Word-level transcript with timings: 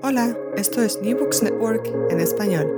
Hola, 0.00 0.38
esto 0.56 0.80
es 0.80 1.02
New 1.02 1.18
Books 1.18 1.42
Network 1.42 1.84
en 2.10 2.20
español. 2.20 2.70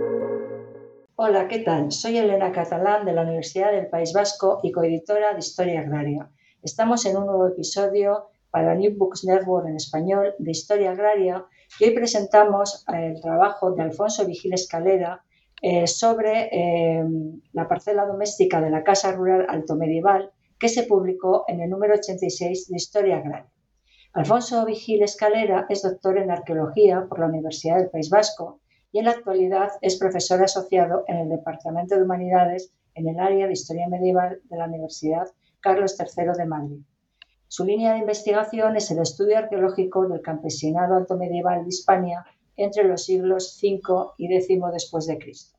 Hola, 1.17 1.49
¿qué 1.49 1.59
tal? 1.59 1.93
Soy 1.93 2.17
Elena 2.17 2.51
Catalán 2.51 3.05
de 3.05 3.13
la 3.13 3.23
Universidad 3.23 3.73
del 3.73 3.89
País 3.89 4.15
Vasco 4.15 4.61
y 4.63 4.73
coeditora 4.73 5.35
de 5.35 5.41
Historia 5.41 5.81
Agraria. 5.81 6.31
Estamos 6.63 7.05
en 7.05 7.19
un 7.19 7.27
nuevo 7.27 7.47
episodio 7.49 8.31
para 8.51 8.75
New 8.75 8.97
Books 8.97 9.25
Network 9.27 9.69
en 9.69 9.77
español 9.77 10.35
de 10.39 10.51
Historia 10.51 10.93
Agraria 10.93 11.45
y 11.79 11.85
hoy 11.85 11.91
presentamos 11.91 12.87
el 12.89 13.21
trabajo 13.21 13.73
de 13.73 13.83
Alfonso 13.83 14.25
Vigil 14.25 14.55
Escalera 14.55 15.23
eh, 15.61 15.87
sobre 15.87 16.49
eh, 16.51 17.05
la 17.53 17.69
parcela 17.69 18.07
doméstica 18.07 18.63
de 18.63 18.71
la 18.71 18.83
Casa 18.83 19.13
Rural 19.13 19.45
Alto 19.47 19.77
Medieval 19.77 20.31
que 20.59 20.71
se 20.71 20.85
publicó 20.85 21.45
en 21.49 21.61
el 21.61 21.69
número 21.69 21.97
86 21.97 22.69
de 22.69 22.77
Historia 22.77 23.19
Agraria. 23.19 23.51
Alfonso 24.13 24.65
Vigil 24.65 25.05
Escalera 25.05 25.67
es 25.69 25.83
doctor 25.83 26.19
en 26.19 26.33
arqueología 26.33 27.07
por 27.09 27.21
la 27.21 27.27
Universidad 27.27 27.77
del 27.77 27.91
País 27.91 28.11
Vasco 28.11 28.61
y 28.91 28.99
en 28.99 29.05
la 29.05 29.13
actualidad 29.13 29.69
es 29.83 30.01
profesor 30.01 30.43
asociado 30.43 31.05
en 31.07 31.19
el 31.19 31.29
Departamento 31.29 31.95
de 31.95 32.03
Humanidades 32.03 32.73
en 32.97 33.09
el 33.09 33.21
área 33.21 33.47
de 33.47 33.53
Historia 33.53 33.89
Medieval 33.89 34.41
de 34.43 34.57
la 34.57 34.67
Universidad 34.67 35.29
Carlos 35.61 35.97
III 35.97 36.33
de 36.37 36.45
Madrid. 36.45 36.81
Su 37.47 37.65
línea 37.65 37.93
de 37.93 38.01
investigación 38.01 38.77
es 38.77 38.91
el 38.91 38.99
estudio 38.99 39.39
arqueológico 39.39 40.09
del 40.09 40.23
campesinado 40.23 40.97
alto 40.97 41.17
medieval 41.17 41.63
de 41.63 41.69
Hispania 41.69 42.25
entre 42.57 42.83
los 42.83 43.05
siglos 43.05 43.61
V 43.63 43.81
y 44.19 44.35
X 44.35 44.49
después 44.73 45.07
de 45.07 45.19
Cristo. 45.19 45.57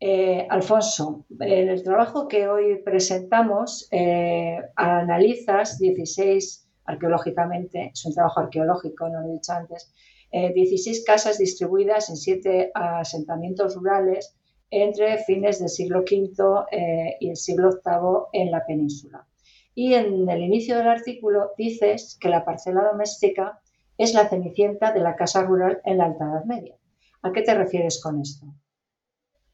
Eh, 0.00 0.48
Alfonso, 0.50 1.26
en 1.38 1.68
el 1.68 1.84
trabajo 1.84 2.26
que 2.26 2.48
hoy 2.48 2.82
presentamos 2.82 3.86
eh, 3.92 4.60
analizas 4.74 5.78
16 5.78 6.61
arqueológicamente, 6.84 7.90
es 7.92 8.04
un 8.04 8.14
trabajo 8.14 8.40
arqueológico, 8.40 9.08
no 9.08 9.20
lo 9.20 9.28
he 9.28 9.32
dicho 9.32 9.52
antes, 9.52 9.92
16 10.32 10.98
eh, 10.98 11.02
casas 11.04 11.38
distribuidas 11.38 12.08
en 12.08 12.16
siete 12.16 12.70
asentamientos 12.74 13.74
rurales 13.74 14.34
entre 14.70 15.18
fines 15.18 15.58
del 15.58 15.68
siglo 15.68 16.00
V 16.00 16.64
eh, 16.72 17.16
y 17.20 17.28
el 17.28 17.36
siglo 17.36 17.70
VIII 17.84 18.42
en 18.42 18.50
la 18.50 18.64
península. 18.64 19.26
Y 19.74 19.94
en 19.94 20.28
el 20.28 20.42
inicio 20.42 20.78
del 20.78 20.88
artículo 20.88 21.50
dices 21.58 22.16
que 22.18 22.30
la 22.30 22.44
parcela 22.44 22.82
doméstica 22.90 23.60
es 23.98 24.14
la 24.14 24.28
cenicienta 24.28 24.92
de 24.92 25.00
la 25.00 25.14
casa 25.14 25.42
rural 25.42 25.80
en 25.84 25.98
la 25.98 26.06
Alta 26.06 26.24
Edad 26.24 26.44
Media. 26.44 26.76
¿A 27.22 27.32
qué 27.32 27.42
te 27.42 27.54
refieres 27.54 28.00
con 28.02 28.20
esto? 28.20 28.46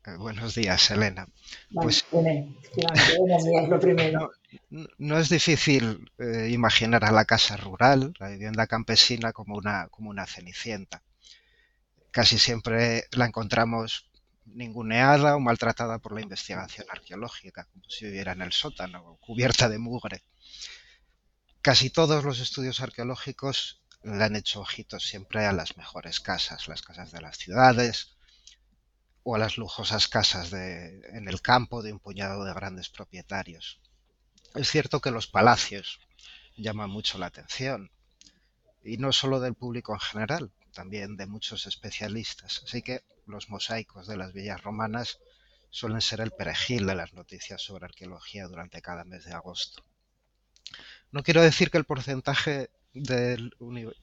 Eh, 0.06 0.16
buenos 0.16 0.54
días, 0.54 0.90
Elena. 0.90 1.26
pues, 1.72 2.06
buenos 2.10 3.44
días, 3.44 3.68
lo 3.68 3.80
primero. 3.80 4.30
No, 4.70 5.18
es 5.18 5.28
difícil 5.28 6.10
eh, 6.18 6.48
imaginar 6.50 7.04
a 7.04 7.12
la 7.12 7.24
casa 7.24 7.56
rural, 7.56 8.14
la 8.18 8.28
vivienda 8.28 8.66
campesina, 8.66 9.32
como 9.32 9.56
una, 9.56 9.88
como 9.88 10.10
una 10.10 10.26
cenicienta. 10.26 11.02
Casi 12.10 12.38
siempre 12.38 13.04
la 13.12 13.26
encontramos 13.26 14.10
ninguneada 14.46 15.36
o 15.36 15.40
maltratada 15.40 15.98
por 15.98 16.12
la 16.12 16.22
investigación 16.22 16.86
arqueológica, 16.90 17.64
como 17.64 17.84
si 17.88 18.06
viviera 18.06 18.32
en 18.32 18.42
el 18.42 18.52
sótano 18.52 19.02
o 19.04 19.16
cubierta 19.18 19.68
de 19.68 19.78
mugre. 19.78 20.22
Casi 21.60 21.90
todos 21.90 22.24
los 22.24 22.40
estudios 22.40 22.80
arqueológicos 22.80 23.82
le 24.02 24.24
han 24.24 24.36
hecho 24.36 24.60
ojitos 24.60 25.04
siempre 25.06 25.44
a 25.44 25.52
las 25.52 25.76
mejores 25.76 26.20
casas, 26.20 26.68
las 26.68 26.82
casas 26.82 27.12
de 27.12 27.20
las 27.20 27.36
ciudades, 27.36 28.16
o 29.22 29.34
a 29.34 29.38
las 29.38 29.58
lujosas 29.58 30.08
casas 30.08 30.50
de, 30.50 31.02
en 31.12 31.28
el 31.28 31.42
campo 31.42 31.82
de 31.82 31.92
un 31.92 31.98
puñado 31.98 32.44
de 32.44 32.54
grandes 32.54 32.88
propietarios. 32.88 33.80
Es 34.54 34.70
cierto 34.70 35.00
que 35.00 35.10
los 35.10 35.26
palacios 35.26 36.00
llaman 36.56 36.90
mucho 36.90 37.18
la 37.18 37.26
atención, 37.26 37.90
y 38.82 38.96
no 38.96 39.12
solo 39.12 39.40
del 39.40 39.54
público 39.54 39.92
en 39.92 40.00
general, 40.00 40.52
también 40.72 41.16
de 41.16 41.26
muchos 41.26 41.66
especialistas. 41.66 42.62
Así 42.64 42.82
que 42.82 43.04
los 43.26 43.50
mosaicos 43.50 44.06
de 44.06 44.16
las 44.16 44.32
villas 44.32 44.62
romanas 44.62 45.18
suelen 45.70 46.00
ser 46.00 46.20
el 46.20 46.30
perejil 46.30 46.86
de 46.86 46.94
las 46.94 47.12
noticias 47.12 47.62
sobre 47.62 47.84
arqueología 47.84 48.46
durante 48.46 48.80
cada 48.80 49.04
mes 49.04 49.24
de 49.24 49.34
agosto. 49.34 49.84
No 51.10 51.22
quiero 51.22 51.42
decir 51.42 51.70
que 51.70 51.78
el 51.78 51.84
porcentaje 51.84 52.70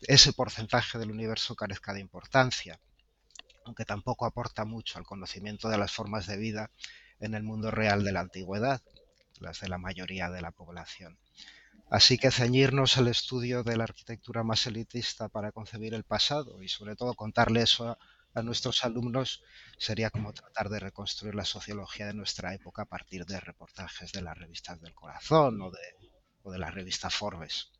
ese 0.07 0.31
porcentaje 0.33 0.99
del 0.99 1.11
universo 1.11 1.55
carezca 1.55 1.91
de 1.91 1.99
importancia 1.99 2.79
aunque 3.65 3.85
tampoco 3.85 4.25
aporta 4.25 4.63
mucho 4.63 4.97
al 4.97 5.05
conocimiento 5.05 5.69
de 5.69 5.77
las 5.77 5.91
formas 5.91 6.27
de 6.27 6.37
vida 6.37 6.71
en 7.19 7.33
el 7.33 7.43
mundo 7.43 7.71
real 7.71 8.03
de 8.03 8.11
la 8.11 8.21
antigüedad, 8.21 8.81
las 9.39 9.59
de 9.59 9.69
la 9.69 9.77
mayoría 9.77 10.29
de 10.29 10.41
la 10.41 10.51
población. 10.51 11.17
Así 11.89 12.17
que 12.17 12.31
ceñirnos 12.31 12.97
al 12.97 13.07
estudio 13.07 13.63
de 13.63 13.77
la 13.77 13.83
arquitectura 13.83 14.43
más 14.43 14.65
elitista 14.65 15.29
para 15.29 15.51
concebir 15.51 15.93
el 15.93 16.03
pasado 16.03 16.61
y 16.63 16.67
sobre 16.67 16.95
todo 16.95 17.13
contarle 17.13 17.61
eso 17.61 17.97
a, 18.33 18.41
nuestros 18.41 18.83
alumnos 18.83 19.43
sería 19.77 20.09
como 20.09 20.33
tratar 20.33 20.67
de 20.67 20.79
reconstruir 20.79 21.35
la 21.35 21.45
sociología 21.45 22.07
de 22.07 22.13
nuestra 22.13 22.53
época 22.53 22.81
a 22.81 22.85
partir 22.85 23.25
de 23.25 23.39
reportajes 23.39 24.11
de 24.11 24.21
las 24.21 24.37
revistas 24.37 24.81
del 24.81 24.93
corazón 24.93 25.61
o 25.61 25.71
de, 25.71 26.11
o 26.43 26.51
de 26.51 26.59
la 26.59 26.69
revista 26.69 27.09
Forbes. 27.09 27.71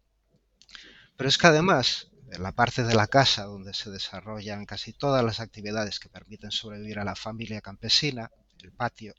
Pero 1.18 1.28
es 1.28 1.38
que 1.38 1.48
además 1.48 2.10
en 2.32 2.42
la 2.42 2.54
parte 2.54 2.84
de 2.84 2.96
la 2.96 3.08
casa 3.08 3.44
donde 3.44 3.74
se 3.74 3.90
desarrollan 3.90 4.66
casi 4.66 4.94
todas 4.94 5.24
las 5.24 5.40
actividades 5.40 6.00
que 6.00 6.10
permiten 6.10 6.52
sobrevivir 6.52 7.00
a 7.00 7.06
la 7.06 7.16
familia 7.16 7.62
campesina, 7.62 8.32
el 8.64 8.72
patio, 8.72 9.14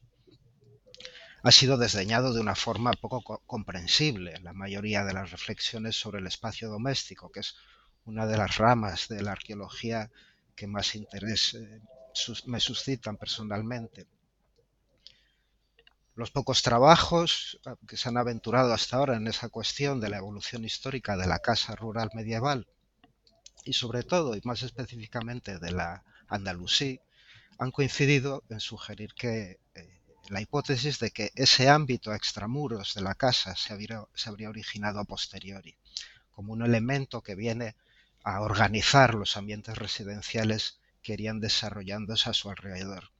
ha 1.48 1.52
sido 1.52 1.76
desdeñado 1.76 2.32
de 2.34 2.40
una 2.40 2.56
forma 2.56 2.92
poco 2.92 3.40
comprensible 3.46 4.34
en 4.34 4.42
la 4.42 4.52
mayoría 4.52 5.04
de 5.04 5.12
las 5.12 5.30
reflexiones 5.30 5.94
sobre 5.94 6.18
el 6.18 6.26
espacio 6.26 6.68
doméstico, 6.68 7.30
que 7.30 7.40
es 7.40 7.54
una 8.04 8.26
de 8.26 8.36
las 8.36 8.56
ramas 8.56 9.06
de 9.06 9.22
la 9.22 9.32
arqueología 9.32 10.10
que 10.56 10.66
más 10.66 10.96
interés 10.96 11.54
eh, 11.54 11.80
me 12.46 12.58
suscitan 12.58 13.16
personalmente. 13.16 14.08
Los 16.16 16.32
pocos 16.32 16.62
trabajos 16.62 17.60
ah, 17.64 17.76
que 17.86 17.96
se 17.96 18.08
han 18.08 18.16
aventurado 18.16 18.72
hasta 18.72 18.96
ahora 18.96 19.16
en 19.16 19.28
esa 19.28 19.48
cuestión 19.48 20.00
de 20.00 20.08
la 20.08 20.16
evolución 20.16 20.64
histórica 20.64 21.16
de 21.16 21.28
la 21.28 21.38
casa 21.38 21.76
rural 21.76 22.10
medieval 22.14 22.66
y 23.64 23.74
sobre 23.74 24.02
todo, 24.02 24.34
y 24.34 24.40
más 24.42 24.64
específicamente 24.64 25.60
de 25.60 25.71
la 25.71 26.03
Andalusí, 26.26 27.00
han 27.59 27.71
coincidido 27.71 28.42
en 28.48 28.59
sugerir 28.59 29.15
que 29.15 29.60
la 30.28 30.40
hipótesis 30.40 30.98
de 30.98 31.10
que 31.10 31.32
ese 31.34 31.68
ámbito 31.68 32.14
extramuros 32.14 32.94
de 32.94 33.02
la 33.02 33.14
casa 33.14 33.54
se 33.56 33.72
habría, 33.72 34.48
originado 34.48 35.00
a 35.00 35.04
posteriori, 35.04 35.76
como 36.30 36.52
un 36.52 36.62
elemento 36.62 37.22
que 37.22 37.34
viene 37.34 37.76
a 38.24 38.40
organizar 38.40 39.14
los 39.14 39.36
ambientes 39.36 39.78
residenciales 39.78 40.80
que 41.02 41.12
irían 41.12 41.40
desarrollándose 41.40 42.30
a 42.30 42.34
su 42.34 42.50
alrededor. 42.50 43.10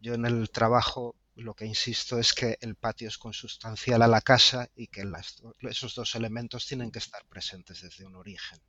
Yo 0.00 0.14
en 0.14 0.24
el 0.24 0.50
trabajo 0.50 1.14
lo 1.36 1.54
que 1.54 1.66
insisto 1.66 2.18
es 2.18 2.32
que 2.32 2.58
el 2.60 2.76
patio 2.76 3.08
es 3.08 3.18
consustancial 3.18 4.02
a 4.02 4.08
la 4.08 4.20
casa 4.20 4.68
y 4.76 4.86
que 4.86 5.04
esos 5.62 5.94
dos 5.94 6.14
elementos 6.14 6.66
tienen 6.66 6.90
que 6.90 7.00
estar 7.00 7.24
presentes 7.24 7.82
desde 7.82 8.06
un 8.06 8.14
origen. 8.14 8.60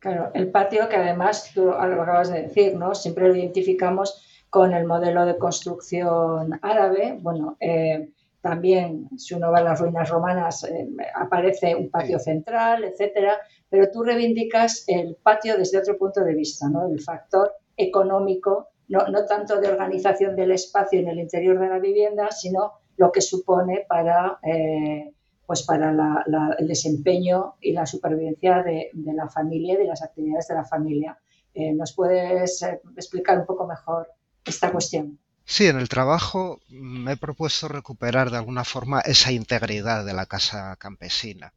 Claro, 0.00 0.32
el 0.34 0.50
patio 0.50 0.88
que 0.88 0.96
además, 0.96 1.52
tú 1.54 1.66
lo 1.66 2.02
acabas 2.02 2.28
de 2.30 2.42
decir, 2.42 2.74
¿no? 2.74 2.92
Siempre 2.94 3.28
lo 3.28 3.36
identificamos 3.36 4.41
con 4.52 4.74
el 4.74 4.84
modelo 4.84 5.24
de 5.24 5.38
construcción 5.38 6.58
árabe, 6.60 7.16
bueno, 7.22 7.56
eh, 7.58 8.10
también, 8.42 9.08
si 9.16 9.32
uno 9.32 9.50
va 9.50 9.60
a 9.60 9.64
las 9.64 9.80
ruinas 9.80 10.10
romanas, 10.10 10.64
eh, 10.64 10.90
aparece 11.14 11.74
un 11.74 11.88
patio 11.88 12.18
central, 12.18 12.84
etcétera, 12.84 13.38
pero 13.70 13.90
tú 13.90 14.02
reivindicas 14.02 14.84
el 14.88 15.16
patio 15.22 15.56
desde 15.56 15.78
otro 15.78 15.96
punto 15.96 16.22
de 16.22 16.34
vista, 16.34 16.68
¿no? 16.68 16.86
El 16.86 17.00
factor 17.00 17.50
económico, 17.78 18.68
no, 18.88 19.06
no 19.08 19.24
tanto 19.24 19.58
de 19.58 19.68
organización 19.68 20.36
del 20.36 20.52
espacio 20.52 21.00
en 21.00 21.08
el 21.08 21.20
interior 21.20 21.58
de 21.58 21.68
la 21.70 21.78
vivienda, 21.78 22.30
sino 22.30 22.72
lo 22.98 23.10
que 23.10 23.22
supone 23.22 23.86
para, 23.88 24.38
eh, 24.42 25.14
pues 25.46 25.62
para 25.62 26.26
el 26.58 26.68
desempeño 26.68 27.54
y 27.58 27.72
la 27.72 27.86
supervivencia 27.86 28.62
de, 28.62 28.90
la 28.92 29.30
familia 29.30 29.74
y 29.74 29.78
de 29.78 29.86
las 29.86 30.02
actividades 30.02 30.48
de 30.48 30.54
la 30.56 30.64
familia. 30.66 31.18
Eh, 31.54 31.72
¿Nos 31.72 31.94
puedes 31.94 32.62
explicar 32.98 33.38
un 33.38 33.46
poco 33.46 33.66
mejor 33.66 34.08
esta 34.44 34.70
cuestión? 34.72 35.18
Sí, 35.44 35.66
en 35.66 35.78
el 35.78 35.88
trabajo 35.88 36.60
me 36.68 37.12
he 37.12 37.16
propuesto 37.16 37.68
recuperar 37.68 38.30
de 38.30 38.38
alguna 38.38 38.64
forma 38.64 39.00
esa 39.00 39.32
integridad 39.32 40.04
de 40.04 40.14
la 40.14 40.26
casa 40.26 40.76
campesina, 40.76 41.52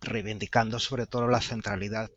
reivindicando 0.00 0.78
sobre 0.78 1.06
todo 1.06 1.28
la 1.28 1.40
centralidad 1.40 2.10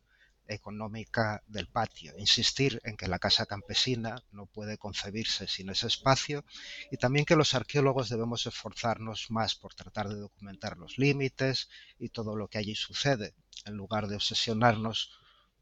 económica 0.48 1.42
del 1.46 1.68
patio, 1.68 2.14
insistir 2.16 2.80
en 2.84 2.96
que 2.96 3.06
la 3.06 3.18
casa 3.18 3.46
campesina 3.46 4.24
no 4.32 4.46
puede 4.46 4.78
concebirse 4.78 5.46
sin 5.46 5.68
ese 5.68 5.86
espacio 5.86 6.44
y 6.90 6.96
también 6.96 7.26
que 7.26 7.36
los 7.36 7.54
arqueólogos 7.54 8.08
debemos 8.08 8.46
esforzarnos 8.46 9.30
más 9.30 9.54
por 9.54 9.74
tratar 9.74 10.08
de 10.08 10.16
documentar 10.16 10.78
los 10.78 10.98
límites 10.98 11.68
y 11.98 12.08
todo 12.08 12.34
lo 12.34 12.48
que 12.48 12.58
allí 12.58 12.74
sucede, 12.74 13.34
en 13.66 13.74
lugar 13.74 14.08
de 14.08 14.16
obsesionarnos 14.16 15.10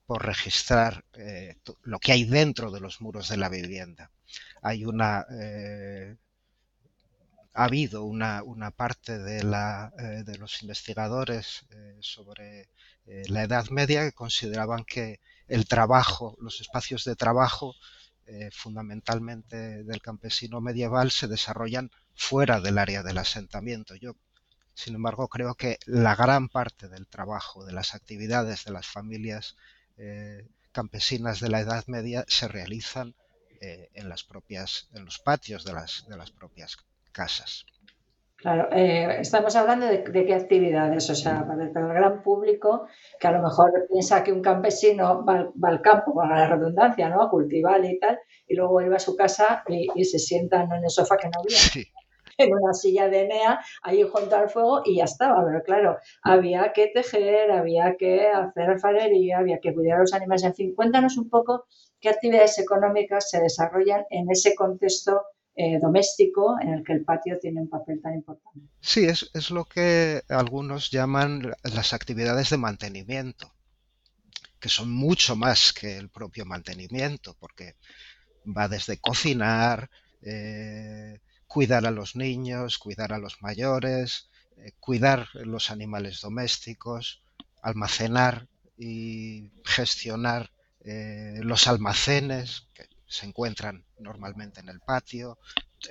por 0.07 0.25
registrar 0.25 1.05
eh, 1.15 1.57
lo 1.83 1.99
que 1.99 2.13
hay 2.13 2.25
dentro 2.25 2.71
de 2.71 2.81
los 2.81 3.01
muros 3.01 3.29
de 3.29 3.37
la 3.37 3.49
vivienda. 3.49 4.11
Hay 4.63 4.85
una 4.85 5.27
eh, 5.31 6.17
ha 7.55 7.65
habido 7.65 8.05
una, 8.05 8.43
parte 8.77 9.19
de, 9.19 9.43
la, 9.43 9.93
eh, 9.99 10.23
de, 10.25 10.37
los 10.37 10.63
investigadores 10.63 11.65
sobre 12.01 12.69
la 13.29 13.45
Edad 13.45 13.71
Media 13.71 14.03
que 14.03 14.13
consideraban 14.13 14.85
que 14.85 15.21
el 15.49 15.67
trabajo, 15.67 16.37
los 16.41 16.61
espacios 16.61 17.05
de 17.05 17.17
trabajo 17.17 17.75
fundamentalmente 18.53 19.85
del 19.85 20.03
campesino 20.03 20.61
medieval 20.61 21.13
se 21.13 21.29
desarrollan 21.29 21.91
fuera 22.15 22.61
del 22.61 22.77
área 22.77 23.03
del 23.03 23.19
asentamiento. 23.19 23.95
Yo, 23.95 24.17
sin 24.75 24.97
embargo, 24.97 25.29
creo 25.29 25.55
que 25.55 25.79
la 25.87 26.15
gran 26.15 26.49
parte 26.49 26.89
del 26.89 27.07
trabajo, 27.07 27.65
de 27.65 27.73
las 27.73 27.95
actividades 27.95 28.65
de 28.65 28.73
las 28.73 28.87
familias 28.87 29.57
eh, 29.99 30.47
campesinas 30.73 31.41
de 31.41 31.49
la 31.49 31.61
Edad 31.61 31.85
Media 31.87 32.25
se 32.29 32.49
realizan 32.49 33.15
eh, 33.61 33.89
en 33.95 34.09
las 34.09 34.25
propias, 34.25 34.89
en 34.95 35.05
los 35.05 35.19
patios 35.19 35.65
de 35.65 35.73
las, 35.73 36.07
de 36.09 36.17
las 36.17 36.31
propias 36.31 36.77
casas. 37.13 37.65
Claro, 38.37 38.69
eh, 38.71 39.21
estamos 39.21 39.57
hablando 39.57 39.87
de, 39.87 40.05
qué 40.05 40.35
actividades, 40.35 41.09
o 41.09 41.15
sea, 41.15 41.47
para 41.47 41.65
el, 41.65 41.73
gran 41.73 42.23
público 42.23 42.87
que 43.19 43.27
a 43.27 43.33
lo 43.33 43.43
mejor 43.43 43.87
piensa 43.91 44.23
que 44.23 44.33
un 44.33 44.43
campesino 44.43 45.25
va, 45.25 45.51
al 45.63 45.81
campo, 45.81 46.13
con 46.13 46.29
la 46.29 46.47
redundancia, 46.47 47.09
¿no? 47.09 47.23
A 47.23 47.31
cultivar 47.31 47.83
y 47.85 47.99
tal, 47.99 48.19
y 48.47 48.55
luego 48.55 48.73
vuelve 48.73 48.97
a 48.97 49.01
su 49.01 49.17
casa 49.17 49.65
y, 49.67 50.05
se 50.05 50.19
sienta 50.19 50.63
en 50.63 50.73
el 50.73 50.91
sofá 50.91 51.17
que 51.17 51.29
no 51.29 51.41
había. 51.41 51.57
Sí 51.57 51.91
en 52.39 52.55
una 52.55 52.73
silla 52.75 53.09
de 53.09 53.23
Enea, 53.23 53.61
ahí 53.83 54.03
junto 54.03 54.37
al 54.37 54.51
fuego 54.51 54.83
y 54.85 54.97
ya 54.97 55.05
estaba. 55.05 55.45
Pero 55.45 55.63
claro, 55.63 55.99
había 56.23 56.73
que 56.73 56.89
tejer, 56.89 57.51
había 57.51 57.97
que 57.97 58.29
hacer 58.29 58.71
alfarería, 58.71 59.39
había 59.39 59.59
que 59.61 59.75
cuidar 59.75 59.99
a 59.99 60.01
los 60.01 60.13
animales. 60.13 60.45
En 60.45 60.55
fin, 60.55 60.75
cuéntanos 60.75 61.17
un 61.17 61.29
poco 61.29 61.67
qué 62.01 62.09
actividades 62.09 62.59
económicas 62.59 63.31
se 63.31 63.41
desarrollan 63.41 64.05
en 64.11 64.31
ese 64.31 64.55
contexto 64.55 65.23
eh, 65.55 65.79
doméstico 65.81 66.57
en 66.61 66.75
el 66.75 66.85
que 66.85 66.93
el 66.93 67.05
patio 67.05 67.39
tiene 67.39 67.63
un 67.63 67.71
papel 67.71 68.01
tan 68.03 68.15
importante. 68.15 68.69
Sí, 68.81 69.07
es, 69.07 69.31
es 69.33 69.51
lo 69.51 69.65
que 69.65 70.23
algunos 70.29 70.91
llaman 70.91 71.55
las 71.63 71.95
actividades 71.95 72.51
de 72.51 72.59
mantenimiento, 72.59 73.51
que 74.61 74.69
son 74.69 74.93
mucho 74.93 75.35
más 75.35 75.73
que 75.73 75.97
el 75.97 76.11
propio 76.11 76.45
mantenimiento, 76.45 77.35
porque 77.41 77.77
va 78.47 78.69
desde 78.69 78.99
cocinar, 78.99 79.89
eh, 80.21 81.21
cuidar 81.47 81.87
a 81.87 81.91
los 81.91 82.17
niños, 82.17 82.79
cuidar 82.79 83.13
a 83.13 83.19
los 83.19 83.41
mayores, 83.43 84.29
eh, 84.57 84.73
cuidar 84.81 85.29
los 85.35 85.71
animales 85.71 86.21
domésticos, 86.21 87.23
almacenar 87.63 88.49
y 88.77 89.51
gestionar 89.65 90.51
eh, 90.85 91.39
los 91.43 91.67
almacenes 91.67 92.69
que 92.75 92.89
se 93.07 93.27
encuentran 93.27 93.85
normalmente 93.99 94.61
en 94.61 94.69
el 94.69 94.81
patio, 94.81 95.39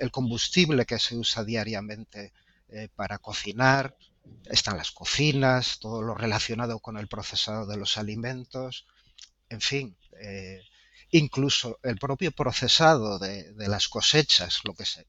el 0.00 0.10
combustible 0.10 0.84
que 0.84 0.98
se 0.98 1.16
usa 1.16 1.44
diariamente 1.44 2.32
eh, 2.68 2.88
para 2.94 3.18
cocinar, 3.18 3.96
están 4.44 4.76
las 4.76 4.90
cocinas, 4.90 5.78
todo 5.78 6.02
lo 6.02 6.14
relacionado 6.14 6.80
con 6.80 6.98
el 6.98 7.06
procesado 7.08 7.66
de 7.66 7.76
los 7.76 7.96
alimentos, 7.96 8.86
en 9.48 9.60
fin, 9.60 9.96
incluso 11.10 11.78
el 11.84 11.96
propio 11.98 12.32
procesado 12.32 13.20
de, 13.20 13.52
de, 13.52 13.68
las 13.68 13.86
cosechas, 13.86 14.62
lo 14.64 14.74
que 14.74 14.84
se 14.84 15.06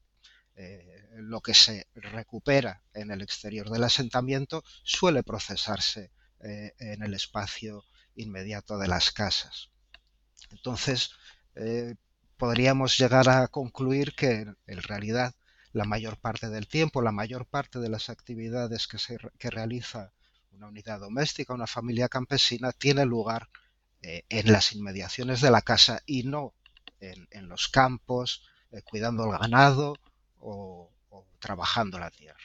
eh, 0.60 1.06
lo 1.12 1.40
que 1.40 1.54
se 1.54 1.86
recupera 1.94 2.82
en 2.92 3.12
el 3.12 3.22
exterior 3.22 3.70
del 3.70 3.84
asentamiento 3.84 4.64
suele 4.82 5.22
procesarse 5.22 6.10
eh, 6.40 6.74
en 6.80 7.04
el 7.04 7.14
espacio 7.14 7.84
inmediato 8.16 8.76
de 8.76 8.88
las 8.88 9.12
casas. 9.12 9.70
Entonces, 10.50 11.10
eh, 11.54 11.94
podríamos 12.36 12.98
llegar 12.98 13.28
a 13.28 13.46
concluir 13.46 14.16
que 14.16 14.52
en 14.66 14.82
realidad 14.82 15.32
la 15.70 15.84
mayor 15.84 16.18
parte 16.18 16.48
del 16.48 16.66
tiempo, 16.66 17.02
la 17.02 17.12
mayor 17.12 17.46
parte 17.46 17.78
de 17.78 17.90
las 17.90 18.10
actividades 18.10 18.88
que, 18.88 19.50
realiza 19.50 20.12
una 20.50 20.66
unidad 20.66 20.98
doméstica, 20.98 21.54
una 21.54 21.68
familia 21.68 22.08
campesina, 22.08 22.72
tiene 22.72 23.04
lugar 23.04 23.48
en 24.00 24.52
las 24.52 24.72
inmediaciones 24.72 25.40
de 25.40 25.52
la 25.52 25.62
casa 25.62 26.02
y 26.04 26.24
no 26.24 26.54
en, 26.98 27.48
los 27.48 27.68
campos, 27.68 28.42
cuidando 28.90 29.24
el 29.24 29.38
ganado 29.38 29.96
o, 30.40 30.90
trabajando 31.38 31.98
la 31.98 32.10
tierra. 32.10 32.38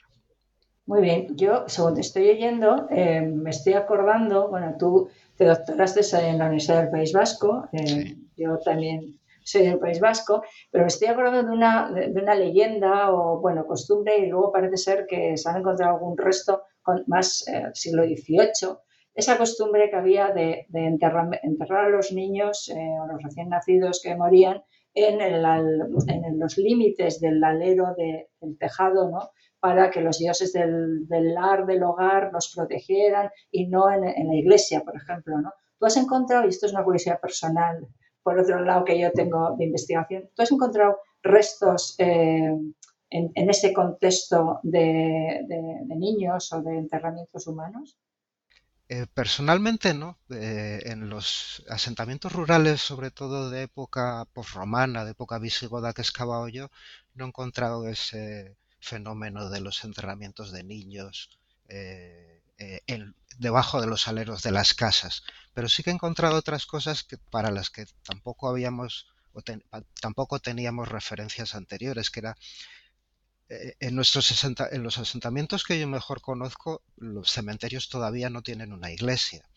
Muy 0.86 1.02
bien, 1.02 1.36
yo 1.38 1.64
según 1.68 1.96
te 1.96 2.02
estoy 2.02 2.30
oyendo, 2.30 2.88
eh, 2.92 3.22
me 3.22 3.52
estoy 3.52 3.74
acordando, 3.74 4.50
bueno, 4.50 4.76
tú 4.78 5.10
te 5.38 5.46
doctoraste 5.46 6.02
en 6.28 6.38
la 6.38 6.46
Universidad 6.46 6.82
del 6.82 6.92
País 6.92 7.14
Vasco, 7.14 7.70
eh, 7.72 8.18
yo 8.36 8.60
también 8.60 9.18
soy 9.44 9.64
del 9.64 9.80
País 9.80 10.00
Vasco, 10.00 10.44
pero 10.72 10.84
me 10.84 10.90
estoy 10.90 11.08
acordando 11.08 11.44
de 11.44 11.56
una, 11.56 11.90
de, 11.90 12.22
una 12.22 12.36
leyenda 12.36 13.12
o, 13.12 13.40
bueno, 13.40 13.66
costumbre 13.66 14.18
y 14.18 14.28
luego 14.28 14.52
parece 14.52 14.78
ser 14.78 15.06
que 15.08 15.38
se 15.38 15.50
han 15.50 15.58
encontrado 15.58 15.96
algún 15.96 16.18
resto 16.18 16.64
con 16.82 17.04
más 17.08 17.48
eh, 17.48 17.70
siglo 17.74 18.04
XVIII, 18.04 18.78
esa 19.16 19.38
costumbre 19.38 19.90
que 19.90 19.96
había 19.96 20.30
de, 20.32 20.68
enterrar, 20.74 21.40
enterrar, 21.44 21.86
a 21.86 21.90
los 21.90 22.12
niños 22.12 22.70
o 22.76 23.08
los 23.08 23.24
recién 23.24 23.50
nacidos 23.50 24.02
que 24.02 24.16
morían 24.16 24.64
en, 24.94 26.40
los 26.40 26.58
límites 26.58 27.20
del 27.20 27.44
alero 27.44 27.96
del 27.96 28.58
tejado, 28.58 29.10
¿no? 29.10 29.32
para 29.60 29.90
que 29.90 30.02
los 30.02 30.20
dioses 30.20 30.52
del, 30.54 31.08
del, 31.08 31.34
lar, 31.34 31.66
del 31.66 31.84
hogar, 31.84 32.32
los 32.34 32.52
protegieran 32.54 33.30
y 33.50 33.68
no 33.68 33.90
en, 33.90 34.28
la 34.28 34.36
iglesia, 34.36 34.82
por 34.82 34.96
ejemplo. 34.96 35.40
¿no? 35.40 35.52
Tú 35.80 35.86
has 35.86 35.98
encontrado, 35.98 36.46
y 36.46 36.50
esto 36.50 36.66
es 36.66 36.74
una 36.74 36.84
curiosidad 36.84 37.20
personal, 37.20 37.88
por 38.22 38.40
otro 38.40 38.62
lado 38.64 38.86
que 38.86 39.00
yo 39.00 39.12
tengo 39.12 39.56
de 39.58 39.66
investigación, 39.66 40.30
tú 40.36 40.42
has 40.44 40.52
encontrado 40.52 40.98
restos 41.22 41.96
eh, 41.98 42.54
en, 43.10 43.50
ese 43.50 43.74
contexto 43.74 44.60
de, 44.64 45.46
niños 45.96 46.52
o 46.52 46.62
de 46.62 46.78
enterramientos 46.78 47.48
humanos? 47.48 47.98
Eh, 48.94 49.08
personalmente 49.22 49.96
no. 49.96 50.20
Eh, 50.30 50.82
en 50.86 51.10
los 51.10 51.64
asentamientos 51.68 52.32
rurales, 52.32 52.80
sobre 52.80 53.10
todo 53.10 53.50
de 53.50 53.64
época 53.64 54.26
posromana, 54.34 55.04
de 55.04 55.12
época 55.12 55.40
visigoda 55.40 55.94
que 55.94 56.02
he 56.02 56.06
excavado 56.06 56.48
yo, 56.48 56.70
no 57.16 57.26
he 57.26 57.28
encontrado 57.30 57.88
ese 57.88 58.56
fenómeno 58.80 59.50
de 59.50 59.62
los 59.62 59.84
enterramientos 59.84 60.52
de 60.52 60.64
niños 60.64 61.32
eh, 61.70 62.42
debajo 63.40 63.82
de 63.82 63.88
los 63.88 64.08
aleros 64.08 64.44
de 64.44 64.52
las 64.52 64.76
casas. 64.76 65.24
Pero 65.56 65.70
sí 65.70 65.82
que 65.82 65.90
he 65.90 65.94
encontrado 65.94 66.36
otras 66.36 66.68
cosas 66.68 67.04
que, 67.04 67.18
para 67.18 67.50
las 67.50 67.72
que 67.72 67.88
tampoco 68.04 68.48
habíamos 68.48 69.08
o 69.34 69.42
tampoco 70.00 70.38
teníamos 70.38 70.88
referencias 70.90 71.56
anteriores, 71.56 72.12
que 72.12 72.20
era 72.20 72.38
en, 73.80 73.96
nuestros 73.96 74.46
los 74.74 74.98
asentamientos 74.98 75.64
que 75.64 75.80
yo 75.80 75.88
mejor 75.88 76.22
conozco, 76.22 76.82
los 76.98 77.32
cementerios 77.32 77.90
todavía 77.90 78.30
no 78.30 78.42
tienen 78.42 78.74
una 78.74 78.92
iglesia, 78.92 79.48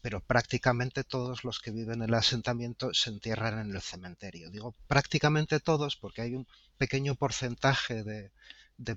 pero 0.00 0.20
prácticamente 0.20 1.04
todos 1.04 1.44
los 1.44 1.60
que 1.60 1.70
viven 1.70 2.02
en 2.02 2.08
el 2.08 2.14
asentamiento 2.14 2.92
se 2.94 3.10
entierran 3.10 3.58
en 3.58 3.74
el 3.74 3.80
cementerio. 3.80 4.50
Digo 4.50 4.74
prácticamente 4.86 5.60
todos 5.60 5.96
porque 5.96 6.22
hay 6.22 6.34
un 6.34 6.46
pequeño 6.78 7.14
porcentaje 7.14 8.02
de, 8.04 8.30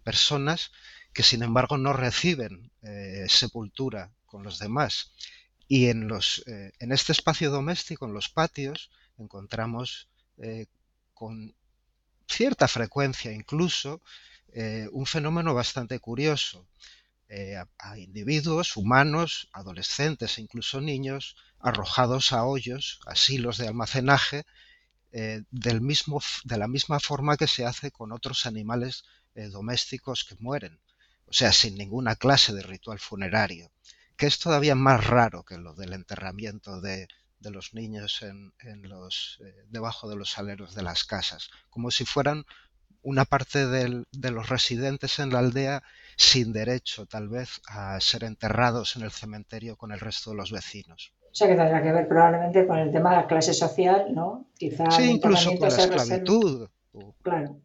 personas 0.03 0.71
que 1.13 1.23
sin 1.23 1.43
embargo 1.43 1.77
no 1.77 1.91
reciben 1.91 2.71
eh, 2.83 3.25
sepultura 3.27 4.13
con 4.25 4.41
los 4.41 4.57
demás. 4.57 5.11
Y 5.67 5.87
en, 5.87 6.07
los, 6.07 6.43
eh, 6.47 6.71
en 6.79 6.93
este 6.93 7.11
espacio 7.11 7.51
doméstico, 7.51 8.05
en 8.05 8.13
los 8.13 8.29
patios, 8.29 8.89
encontramos 9.17 10.07
con 11.13 11.53
cierta 12.27 12.67
frecuencia 12.67 13.31
incluso 13.31 14.01
eh, 14.53 14.87
un 14.91 15.05
fenómeno 15.05 15.53
bastante 15.53 15.99
curioso. 15.99 16.67
Eh, 17.29 17.55
a, 17.57 17.97
individuos 17.97 18.77
humanos, 18.77 19.49
adolescentes 19.53 20.37
e 20.37 20.41
incluso 20.41 20.81
niños, 20.81 21.35
arrojados 21.59 22.31
a 22.31 22.45
hoyos, 22.45 22.99
asilos 23.05 23.57
de 23.57 23.67
almacenaje, 23.67 24.45
del 25.51 25.79
mismo, 25.81 26.23
de 26.43 26.57
la 26.57 26.67
misma 26.67 26.99
forma 26.99 27.37
que 27.37 27.47
se 27.47 27.65
hace 27.65 27.91
con 27.91 28.11
otros 28.11 28.47
animales 28.47 29.03
domésticos 29.51 30.23
que 30.23 30.35
mueren, 30.39 30.79
o 31.27 31.33
sea, 31.33 31.53
sin 31.53 31.75
ninguna 31.75 32.15
clase 32.15 32.51
de 32.51 32.63
ritual 32.63 32.97
funerario, 32.97 33.71
que 34.17 34.25
es 34.25 34.39
todavía 34.39 34.73
más 34.73 35.05
raro 35.05 35.43
que 35.43 35.59
lo 35.59 35.75
del 35.75 35.93
enterramiento 35.93 36.81
de, 36.81 37.07
de 37.43 37.51
los 37.51 37.73
niños 37.73 38.21
en, 38.23 38.53
los, 38.83 39.37
eh, 39.45 39.53
debajo 39.67 40.09
de 40.09 40.15
los 40.15 40.37
aleros 40.37 40.73
de 40.73 40.81
las 40.81 41.03
casas, 41.03 41.49
como 41.69 41.91
si 41.91 42.05
fueran 42.05 42.45
una 43.03 43.25
parte 43.25 43.67
de 43.67 44.31
los 44.31 44.49
residentes 44.49 45.19
en 45.19 45.31
la 45.31 45.39
aldea 45.39 45.83
sin 46.15 46.53
derecho 46.53 47.05
tal 47.05 47.27
vez 47.27 47.61
a 47.67 47.99
ser 47.99 48.23
enterrados 48.23 48.95
en 48.95 49.03
el 49.03 49.11
cementerio 49.11 49.75
con 49.75 49.91
el 49.91 49.99
resto 49.99 50.31
de 50.31 50.37
los 50.37 50.51
vecinos. 50.51 51.13
O 51.21 51.35
sea 51.35 51.47
que 51.47 51.55
tendrá 51.55 51.81
que 51.81 51.91
ver 51.91 52.07
probablemente 52.07 52.67
con 52.67 52.77
el 52.77 52.91
tema 52.91 53.11
de 53.11 53.15
la 53.17 53.27
clase 53.27 53.53
social, 53.53 54.13
¿no? 54.13 54.45
Quizás 54.55 54.95
sí, 54.95 55.11
incluso 55.11 55.49
con 55.57 55.69
la 55.69 55.75
esclavitud. 55.75 56.69
Claro, 57.23 57.57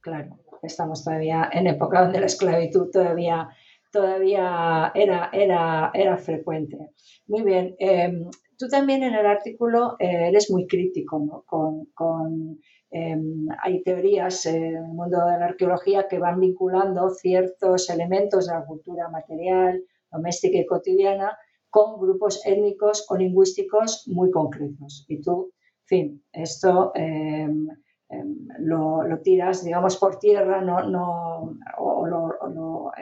claro. 0.00 0.38
Estamos 0.62 1.04
todavía 1.04 1.48
en 1.52 1.68
época 1.68 2.02
donde 2.02 2.20
la 2.20 2.26
esclavitud 2.26 2.90
todavía, 2.90 3.48
todavía 3.92 4.90
era, 4.94 5.30
era, 5.32 5.90
era 5.94 6.16
frecuente. 6.18 6.90
Muy 7.26 7.42
bien. 7.42 7.76
Em, 7.78 8.28
Tú 8.62 8.68
también 8.68 9.02
en 9.02 9.12
el 9.12 9.26
artículo 9.26 9.96
eh, 9.98 10.28
eres 10.28 10.48
muy 10.48 10.68
crítico 10.68 11.18
¿no? 11.18 11.42
con, 11.44 12.60
em, 12.92 13.48
hay 13.62 13.82
teorías 13.82 14.44
en 14.46 14.76
el 14.76 14.82
mundo 14.82 15.18
de 15.24 15.38
la 15.38 15.46
arqueología 15.46 16.06
que 16.08 16.18
van 16.18 16.38
vinculando 16.38 17.08
ciertos 17.10 17.88
elementos 17.88 18.46
de 18.46 18.54
la 18.54 18.64
cultura 18.66 19.08
material, 19.08 19.82
doméstica 20.10 20.58
y 20.58 20.66
cotidiana 20.66 21.36
con 21.70 21.98
grupos 21.98 22.44
étnicos 22.44 23.06
o 23.08 23.16
lingüísticos 23.16 24.06
muy 24.08 24.30
concretos. 24.30 25.06
Y 25.08 25.22
tú, 25.22 25.52
en 25.54 25.86
fin, 25.86 26.24
esto 26.32 26.92
em, 26.94 27.66
em, 28.10 28.48
lo, 28.58 29.02
tiras, 29.22 29.64
digamos, 29.64 29.96
por 29.96 30.18
tierra, 30.18 30.60
no, 30.60 30.82
no, 30.82 31.58
o, 31.78 32.06
lo, 32.06 32.92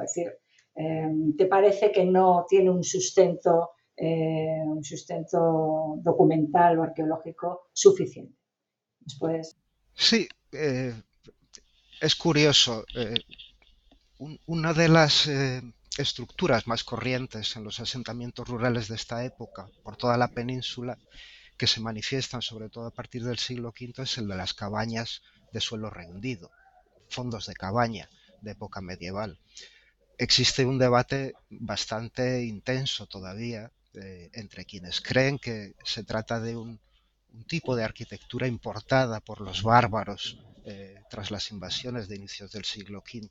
decir? 0.00 0.32
te 1.36 1.46
parece 1.46 1.92
que 1.92 2.04
no 2.04 2.44
tiene 2.48 2.70
un 2.70 2.82
sustento 2.82 3.70
eh, 4.04 4.60
un 4.66 4.82
sustento 4.82 5.94
documental 6.02 6.76
o 6.76 6.82
arqueológico 6.82 7.70
suficiente. 7.72 8.36
Después. 8.98 9.56
Sí, 9.94 10.26
eh, 10.50 10.92
es 12.00 12.16
curioso. 12.16 12.84
Eh, 12.96 13.14
una 14.46 14.72
de 14.72 14.88
las 14.88 15.30
estructuras 15.96 16.66
más 16.66 16.82
corrientes 16.82 17.54
en 17.54 17.62
los 17.62 17.78
asentamientos 17.78 18.48
rurales 18.48 18.88
de 18.88 18.96
esta 18.96 19.24
época, 19.24 19.68
por 19.84 19.96
toda 19.96 20.16
la 20.16 20.26
península, 20.26 20.98
que 21.56 21.68
se 21.68 21.80
manifiestan 21.80 22.42
sobre 22.42 22.70
todo 22.70 22.86
a 22.86 22.94
partir 22.94 23.22
del 23.22 23.38
siglo 23.38 23.68
V, 23.68 24.02
es 24.02 24.18
el 24.18 24.26
de 24.26 24.34
las 24.34 24.52
cabañas 24.52 25.22
de 25.52 25.60
suelo 25.60 25.90
rendido, 25.90 26.50
fondos 27.08 27.46
de 27.46 27.54
cabaña 27.54 28.08
de 28.40 28.50
época 28.50 28.80
medieval. 28.80 29.38
Existe 30.18 30.64
un 30.64 30.78
debate 30.78 31.34
bastante 31.50 32.42
intenso 32.44 33.06
todavía 33.06 33.70
eh, 33.94 34.30
entre 34.32 34.64
quienes 34.64 35.00
creen 35.00 35.38
que 35.38 35.74
se 35.84 36.02
trata 36.04 36.40
de 36.40 36.56
un, 36.56 36.80
tipo 37.46 37.74
de 37.74 37.84
arquitectura 37.84 38.46
importada 38.46 39.20
por 39.20 39.40
los 39.40 39.62
bárbaros 39.62 40.38
eh, 40.66 41.00
tras 41.08 41.30
las 41.30 41.50
invasiones 41.50 42.06
de 42.06 42.16
inicios 42.16 42.52
del 42.52 42.64
siglo 42.64 43.00
V. 43.00 43.30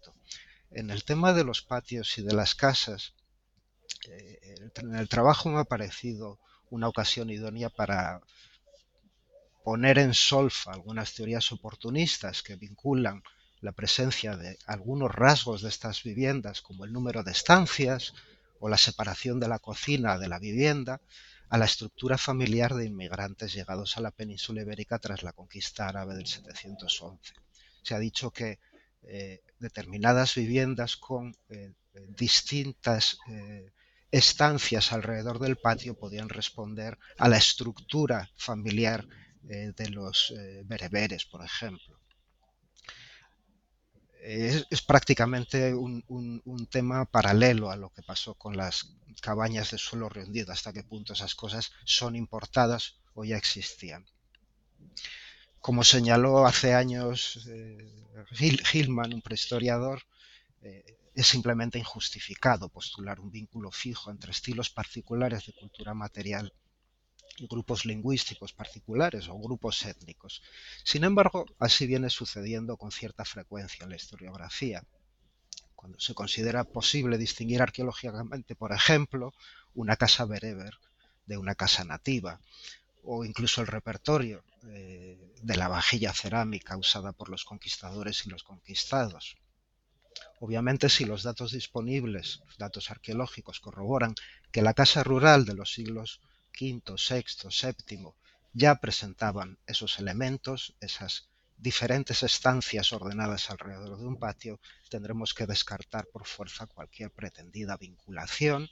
En 0.71 0.89
el 0.89 1.03
tema 1.03 1.33
de 1.33 1.43
los 1.43 1.61
patios 1.61 2.17
y 2.17 2.23
de 2.23 2.33
las 2.33 2.55
casas, 2.55 3.13
eh, 4.07 4.55
en 4.75 4.95
el 4.95 5.07
trabajo 5.07 5.49
me 5.49 5.59
ha 5.59 5.65
parecido 5.65 6.39
una 6.71 6.87
ocasión 6.87 7.29
idónea 7.29 7.69
para 7.69 8.21
poner 9.63 9.99
en 9.99 10.13
solfa 10.13 10.71
algunas 10.73 11.13
teorías 11.13 11.51
oportunistas 11.51 12.41
que 12.41 12.55
vinculan 12.55 13.21
la 13.61 13.71
presencia 13.71 14.35
de 14.35 14.57
algunos 14.65 15.11
rasgos 15.11 15.61
de 15.61 15.69
estas 15.69 16.01
viviendas, 16.03 16.61
como 16.61 16.85
el 16.85 16.93
número 16.93 17.23
de 17.23 17.31
estancias, 17.31 18.13
o 18.61 18.69
la 18.69 18.77
separación 18.77 19.39
de 19.39 19.47
la 19.47 19.59
cocina 19.59 20.17
de 20.17 20.29
la 20.29 20.39
vivienda 20.39 21.01
a 21.49 21.57
la 21.57 21.65
estructura 21.65 22.17
familiar 22.17 22.75
de 22.75 22.85
inmigrantes 22.85 23.53
llegados 23.53 23.97
a 23.97 24.01
la 24.01 24.11
península 24.11 24.61
ibérica 24.61 24.99
tras 24.99 25.23
la 25.23 25.33
conquista 25.33 25.87
árabe 25.87 26.15
del 26.15 26.27
711. 26.27 27.33
Se 27.81 27.95
ha 27.95 27.99
dicho 27.99 28.31
que 28.31 28.59
eh, 29.03 29.41
determinadas 29.59 30.35
viviendas 30.35 30.95
con 30.95 31.35
eh, 31.49 31.73
distintas 32.09 33.17
eh, 33.27 33.73
estancias 34.11 34.93
alrededor 34.93 35.39
del 35.39 35.57
patio 35.57 35.97
podían 35.97 36.29
responder 36.29 36.99
a 37.17 37.27
la 37.27 37.37
estructura 37.37 38.29
familiar 38.37 39.07
de 39.41 39.89
los 39.89 40.31
bereberes, 40.65 41.25
por 41.25 41.43
ejemplo 41.43 42.00
es, 44.21 44.81
prácticamente 44.81 45.73
un, 45.73 46.67
tema 46.69 47.05
paralelo 47.05 47.71
a 47.71 47.75
lo 47.75 47.89
que 47.89 48.01
pasó 48.01 48.35
con 48.35 48.55
las 48.55 48.95
cabañas 49.21 49.71
de 49.71 49.77
suelo 49.77 50.09
rendido, 50.09 50.51
hasta 50.53 50.73
qué 50.73 50.83
punto 50.83 51.13
esas 51.13 51.35
cosas 51.35 51.71
son 51.83 52.15
importadas 52.15 52.95
o 53.13 53.25
ya 53.25 53.37
existían. 53.37 54.05
Como 55.59 55.83
señaló 55.83 56.45
hace 56.45 56.73
años 56.73 57.45
eh, 57.49 57.77
Hillman, 58.73 59.13
un 59.13 59.21
prehistoriador, 59.21 60.03
eh, 60.61 60.97
es 61.13 61.27
simplemente 61.27 61.77
injustificado 61.77 62.69
postular 62.69 63.19
un 63.19 63.31
vínculo 63.31 63.71
fijo 63.71 64.11
entre 64.11 64.31
estilos 64.31 64.69
particulares 64.69 65.45
de 65.45 65.53
cultura 65.53 65.93
material 65.93 66.53
grupos 67.49 67.85
lingüísticos 67.85 68.53
particulares 68.53 69.27
o 69.27 69.37
grupos 69.39 69.85
étnicos. 69.85 70.41
Sin 70.83 71.03
embargo, 71.03 71.45
así 71.59 71.87
viene 71.87 72.09
sucediendo 72.09 72.77
con 72.77 72.91
cierta 72.91 73.25
frecuencia 73.25 73.83
en 73.83 73.89
la 73.89 73.95
historiografía. 73.95 74.83
Cuando 75.75 75.99
se 75.99 76.13
considera 76.13 76.63
posible 76.63 77.17
distinguir 77.17 77.61
arqueológicamente, 77.61 78.55
por 78.55 78.71
ejemplo, 78.71 79.33
una 79.73 79.95
casa 79.95 80.25
bereber 80.25 80.73
de 81.25 81.37
una 81.37 81.55
casa 81.55 81.83
nativa, 81.83 82.39
o 83.03 83.25
incluso 83.25 83.61
el 83.61 83.67
repertorio 83.67 84.43
eh, 84.67 85.33
de 85.41 85.57
la 85.57 85.67
vajilla 85.67 86.13
cerámica 86.13 86.77
usada 86.77 87.13
por 87.13 87.29
los 87.29 87.45
conquistadores 87.45 88.25
y 88.25 88.29
los 88.29 88.43
conquistados. 88.43 89.37
Obviamente, 90.39 90.89
si 90.89 91.05
los 91.05 91.23
datos 91.23 91.51
disponibles, 91.51 92.41
datos 92.57 92.91
arqueológicos, 92.91 93.59
corroboran 93.59 94.13
que 94.51 94.61
la 94.61 94.73
casa 94.73 95.03
rural 95.03 95.45
de 95.45 95.55
los 95.55 95.73
siglos 95.73 96.21
quinto, 96.51 96.97
sexto, 96.97 97.49
séptimo, 97.51 98.15
ya 98.53 98.75
presentaban 98.75 99.57
esos 99.65 99.99
elementos, 99.99 100.75
esas 100.81 101.29
diferentes 101.57 102.23
estancias 102.23 102.91
ordenadas 102.91 103.49
alrededor 103.49 103.97
de 103.97 104.05
un 104.05 104.17
patio, 104.17 104.59
tendremos 104.89 105.33
que 105.33 105.45
descartar 105.45 106.07
por 106.07 106.25
fuerza 106.25 106.65
cualquier 106.65 107.11
pretendida 107.11 107.77
vinculación 107.77 108.69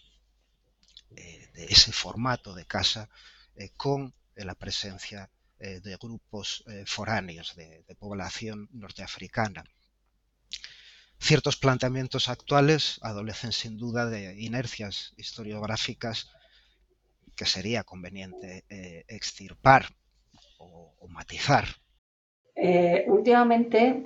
eh, 1.15 1.50
de 1.53 1.65
ese 1.65 1.91
formato 1.91 2.53
de 2.53 2.65
casa 2.65 3.09
eh, 3.55 3.69
con 3.77 4.13
eh, 4.36 4.45
la 4.45 4.55
presencia 4.55 5.29
de 5.59 5.98
grupos 5.98 6.63
foráneos 6.86 7.53
de, 7.57 7.83
de, 7.86 7.95
población 7.95 8.69
norteafricana. 8.71 9.65
Ciertos 11.19 11.57
planteamientos 11.57 12.29
actuales 12.29 12.98
adolecen 13.01 13.51
sin 13.51 13.77
duda 13.77 14.05
de 14.05 14.39
inercias 14.39 15.12
historiográficas 15.17 16.29
que 17.39 17.46
sería 17.46 17.86
conveniente 17.86 18.65
eh, 18.69 19.05
extirpar 19.08 19.84
o, 20.58 21.08
matizar? 21.08 21.63
Eh, 22.53 23.05
últimamente, 23.08 24.03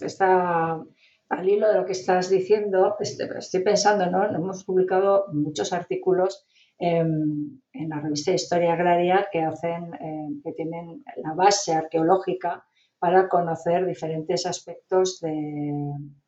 está 0.00 0.82
al 1.28 1.48
hilo 1.48 1.68
de 1.68 1.74
lo 1.78 1.86
que 1.86 1.92
estás 1.92 2.28
diciendo, 2.28 2.96
este, 2.98 3.28
estoy 3.38 3.62
pensando, 3.62 4.10
¿no? 4.10 4.24
Hemos 4.24 4.64
publicado 4.64 5.26
muchos 5.32 5.72
artículos 5.72 6.46
en, 6.80 7.62
la 7.72 8.00
revista 8.00 8.32
de 8.32 8.36
Historia 8.42 8.72
Agraria 8.72 9.28
que 9.30 9.40
hacen, 9.42 9.94
eh, 9.94 10.28
que 10.42 10.52
tienen 10.54 11.04
la 11.18 11.32
base 11.34 11.74
arqueológica 11.74 12.66
para 12.98 13.28
conocer 13.28 13.86
diferentes 13.86 14.46
aspectos 14.46 15.20
de, 15.20 15.72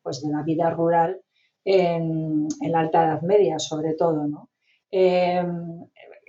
pues, 0.01 0.21
de 0.21 0.31
la 0.31 0.43
vida 0.43 0.69
rural 0.69 1.19
en, 1.65 2.47
la 2.61 2.79
Alta 2.79 3.03
Edad 3.03 3.21
Media, 3.21 3.59
sobre 3.59 3.95
todo, 3.95 4.25
¿no? 4.25 4.49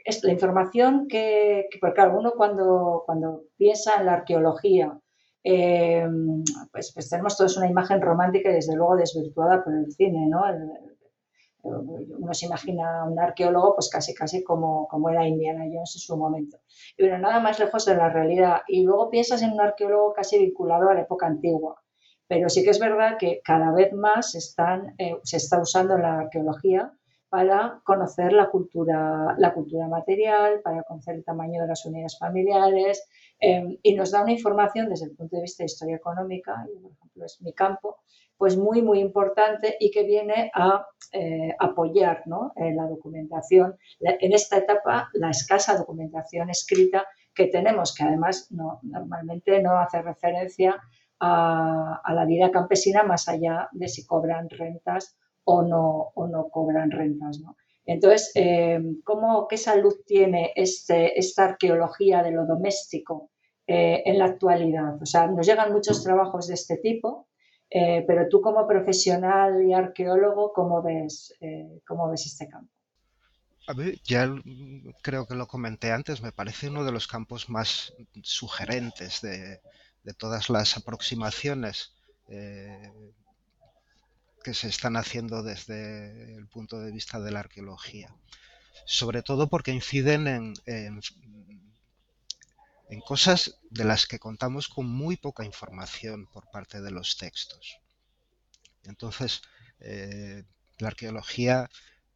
Es 0.08 0.24
la 0.24 0.32
información 0.32 1.06
que, 1.06 1.68
porque 1.80 1.94
claro, 1.94 2.18
uno 2.18 2.32
cuando, 2.34 3.02
cuando 3.04 3.42
piensa 3.58 3.96
en 3.96 4.06
la 4.06 4.14
arqueología, 4.14 4.98
eh, 5.44 6.06
pues, 6.72 6.92
pues, 6.94 7.10
tenemos 7.10 7.36
toda 7.36 7.50
una 7.58 7.68
imagen 7.68 8.00
romántica 8.00 8.50
y 8.50 8.54
desde 8.54 8.74
luego 8.74 8.96
desvirtuada 8.96 9.62
por 9.62 9.74
el 9.74 9.92
cine, 9.92 10.26
¿no? 10.26 10.42
uno 11.62 12.32
se 12.32 12.46
imagina 12.46 13.00
a 13.00 13.04
un 13.04 13.18
arqueólogo 13.18 13.74
pues 13.74 13.90
casi 13.90 14.14
casi 14.14 14.42
como, 14.42 14.86
como 14.88 15.10
era 15.10 15.26
Indiana 15.26 15.64
Jones 15.64 15.96
en 15.96 16.00
su 16.00 16.16
momento. 16.16 16.56
Pero 16.96 17.18
nada 17.18 17.40
más 17.40 17.58
lejos 17.58 17.84
de 17.84 17.96
la 17.96 18.08
realidad. 18.08 18.62
Y 18.66 18.84
luego 18.84 19.10
piensas 19.10 19.42
en 19.42 19.52
un 19.52 19.60
arqueólogo 19.60 20.14
casi 20.14 20.38
vinculado 20.38 20.88
a 20.88 20.94
la 20.94 21.02
época 21.02 21.26
antigua. 21.26 21.82
Pero 22.26 22.48
sí 22.48 22.62
que 22.62 22.70
es 22.70 22.78
verdad 22.78 23.18
que 23.18 23.40
cada 23.44 23.72
vez 23.72 23.92
más 23.92 24.34
están, 24.34 24.94
eh, 24.98 25.16
se 25.24 25.36
está 25.36 25.60
usando 25.60 25.98
la 25.98 26.20
arqueología 26.20 26.92
para 27.28 27.80
conocer 27.84 28.32
la 28.32 28.48
cultura, 28.48 29.34
la 29.36 29.52
cultura 29.52 29.86
material, 29.86 30.60
para 30.62 30.82
conocer 30.82 31.16
el 31.16 31.24
tamaño 31.24 31.60
de 31.60 31.68
las 31.68 31.84
unidades 31.84 32.18
familiares 32.18 33.06
em, 33.38 33.76
y 33.82 33.94
nos 33.94 34.12
da 34.12 34.22
una 34.22 34.32
información 34.32 34.88
desde 34.88 35.06
el 35.06 35.16
punto 35.16 35.36
de 35.36 35.42
vista 35.42 35.62
de 35.62 35.66
historia 35.66 35.96
económica, 35.96 36.66
y 36.74 36.78
por 36.80 36.92
ejemplo 36.92 37.24
es 37.26 37.40
mi 37.42 37.52
campo, 37.52 37.98
pues 38.38 38.56
muy, 38.56 38.82
muy 38.82 39.00
importante 39.00 39.76
y 39.78 39.90
que 39.90 40.04
viene 40.04 40.50
a 40.54 40.86
eh, 41.12 41.54
apoyar 41.58 42.22
¿no? 42.26 42.52
en 42.56 42.76
la 42.76 42.86
documentación, 42.86 43.76
en 44.00 44.32
esta 44.32 44.58
etapa 44.58 45.10
la 45.12 45.30
escasa 45.30 45.76
documentación 45.76 46.48
escrita 46.48 47.04
que 47.34 47.48
tenemos, 47.48 47.94
que 47.94 48.04
además 48.04 48.46
no, 48.50 48.78
normalmente 48.82 49.60
no 49.60 49.78
hace 49.78 50.02
referencia 50.02 50.80
a 51.20 52.12
la 52.14 52.24
vida 52.26 52.52
campesina 52.52 53.02
más 53.02 53.28
allá 53.28 53.68
de 53.72 53.88
si 53.88 54.06
cobran 54.06 54.48
rentas 54.48 55.17
o 55.50 55.62
no, 55.62 56.12
o 56.14 56.26
no 56.26 56.50
cobran 56.50 56.90
rentas. 56.90 57.40
¿no? 57.40 57.56
Entonces, 57.86 58.32
eh, 58.34 58.78
¿cómo, 59.02 59.48
¿qué 59.48 59.56
salud 59.56 59.94
tiene 60.06 60.52
este, 60.54 61.18
esta 61.18 61.46
arqueología 61.46 62.22
de 62.22 62.32
lo 62.32 62.44
doméstico 62.44 63.30
eh, 63.66 64.02
en 64.04 64.18
la 64.18 64.26
actualidad? 64.26 65.00
O 65.00 65.06
sea, 65.06 65.26
nos 65.26 65.46
llegan 65.46 65.72
muchos 65.72 66.04
trabajos 66.04 66.48
de 66.48 66.54
este 66.54 66.76
tipo, 66.76 67.28
eh, 67.70 68.04
pero 68.06 68.28
tú 68.28 68.42
como 68.42 68.66
profesional 68.66 69.64
y 69.66 69.72
arqueólogo, 69.72 70.52
¿cómo 70.52 70.82
ves, 70.82 71.34
cómo 71.86 72.10
ves 72.10 72.26
este 72.26 72.46
campo? 72.46 72.70
A 73.68 73.74
mí, 73.74 73.92
ya 74.04 74.30
creo 75.02 75.26
que 75.26 75.34
lo 75.34 75.46
comenté 75.46 75.92
antes, 75.92 76.22
me 76.22 76.32
parece 76.32 76.68
uno 76.68 76.84
de 76.84 76.92
los 76.92 77.06
campos 77.06 77.48
más 77.48 77.94
sugerentes 78.22 79.22
de, 79.22 79.60
de 80.02 80.14
todas 80.14 80.50
las 80.50 80.76
aproximaciones 80.76 81.94
que 84.48 84.54
se 84.54 84.68
están 84.68 84.96
haciendo 84.96 85.42
desde 85.42 86.34
el 86.34 86.46
punto 86.46 86.80
de 86.80 86.90
vista 86.90 87.20
de 87.20 87.30
la 87.30 87.40
arqueología. 87.40 88.16
Sobre 88.86 89.20
todo 89.20 89.50
porque 89.50 89.72
inciden 89.72 90.54
en, 90.64 91.00
cosas 93.04 93.58
de 93.68 93.84
las 93.84 94.06
que 94.06 94.18
contamos 94.18 94.68
con 94.68 94.86
muy 94.88 95.18
poca 95.18 95.44
información 95.44 96.26
por 96.32 96.50
parte 96.50 96.80
de 96.80 96.90
los 96.90 97.18
textos. 97.18 97.76
Entonces, 98.84 99.42
eh, 99.80 100.44
la 100.78 100.88
arqueología, 100.88 101.68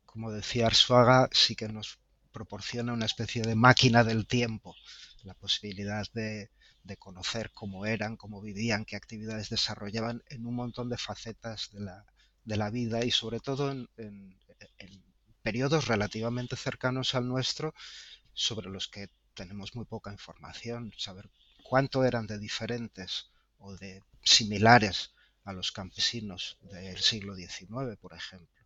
como 0.06 0.32
decía 0.32 0.68
Arsuaga, 0.68 1.28
sí 1.32 1.54
que 1.54 1.68
nos 1.68 1.98
proporciona 2.32 2.94
una 2.94 3.04
especie 3.04 3.42
de 3.42 3.56
máquina 3.56 4.04
del 4.04 4.26
tiempo, 4.26 4.74
la 5.24 5.34
posibilidad 5.34 6.06
de, 6.14 6.50
de 6.82 6.96
conocer 6.96 7.50
cómo 7.52 7.84
eran, 7.84 8.16
cómo 8.16 8.40
vivían, 8.40 8.86
qué 8.86 8.96
actividades 8.96 9.50
desarrollaban 9.50 10.22
en 10.30 10.46
un 10.46 10.54
montón 10.54 10.88
de 10.88 10.96
facetas 10.96 11.68
de 11.72 11.80
la, 11.80 12.06
de 12.44 12.56
la 12.56 12.70
vida 12.70 13.04
y 13.04 13.10
sobre 13.10 13.40
todo 13.40 13.70
en, 13.70 13.88
periodos 15.42 15.88
relativamente 15.88 16.56
cercanos 16.56 17.14
al 17.14 17.26
nuestro 17.26 17.74
sobre 18.32 18.70
los 18.70 18.86
que 18.86 19.08
tenemos 19.34 19.74
muy 19.74 19.84
poca 19.84 20.12
información, 20.12 20.92
saber 20.96 21.28
cuánto 21.64 22.04
eran 22.04 22.26
de 22.26 22.38
diferentes 22.38 23.30
o 23.58 23.74
de 23.76 24.02
similares 24.22 25.12
a 25.44 25.52
los 25.52 25.72
campesinos 25.72 26.58
del 26.70 26.98
siglo 26.98 27.34
XIX, 27.34 27.96
por 28.00 28.14
ejemplo. 28.14 28.62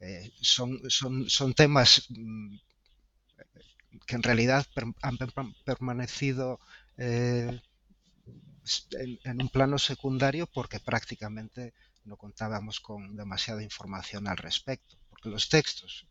Eh, 0.00 0.32
son, 0.40 0.80
son, 0.88 1.28
son, 1.28 1.52
temas 1.52 2.06
mm, 2.08 2.56
que 4.06 4.16
en 4.16 4.22
realidad 4.22 4.66
han 5.02 5.18
permanecido 5.64 6.58
eh, 6.96 7.60
en, 9.24 9.42
un 9.42 9.48
plano 9.48 9.78
secundario 9.78 10.46
porque 10.46 10.80
prácticamente 10.80 11.74
no 12.04 12.16
contábamos 12.16 12.80
con 12.80 13.16
demasiada 13.16 13.62
información 13.62 14.28
al 14.28 14.36
respecto, 14.36 14.96
porque 15.08 15.28
los 15.28 15.48
textos 15.48 16.06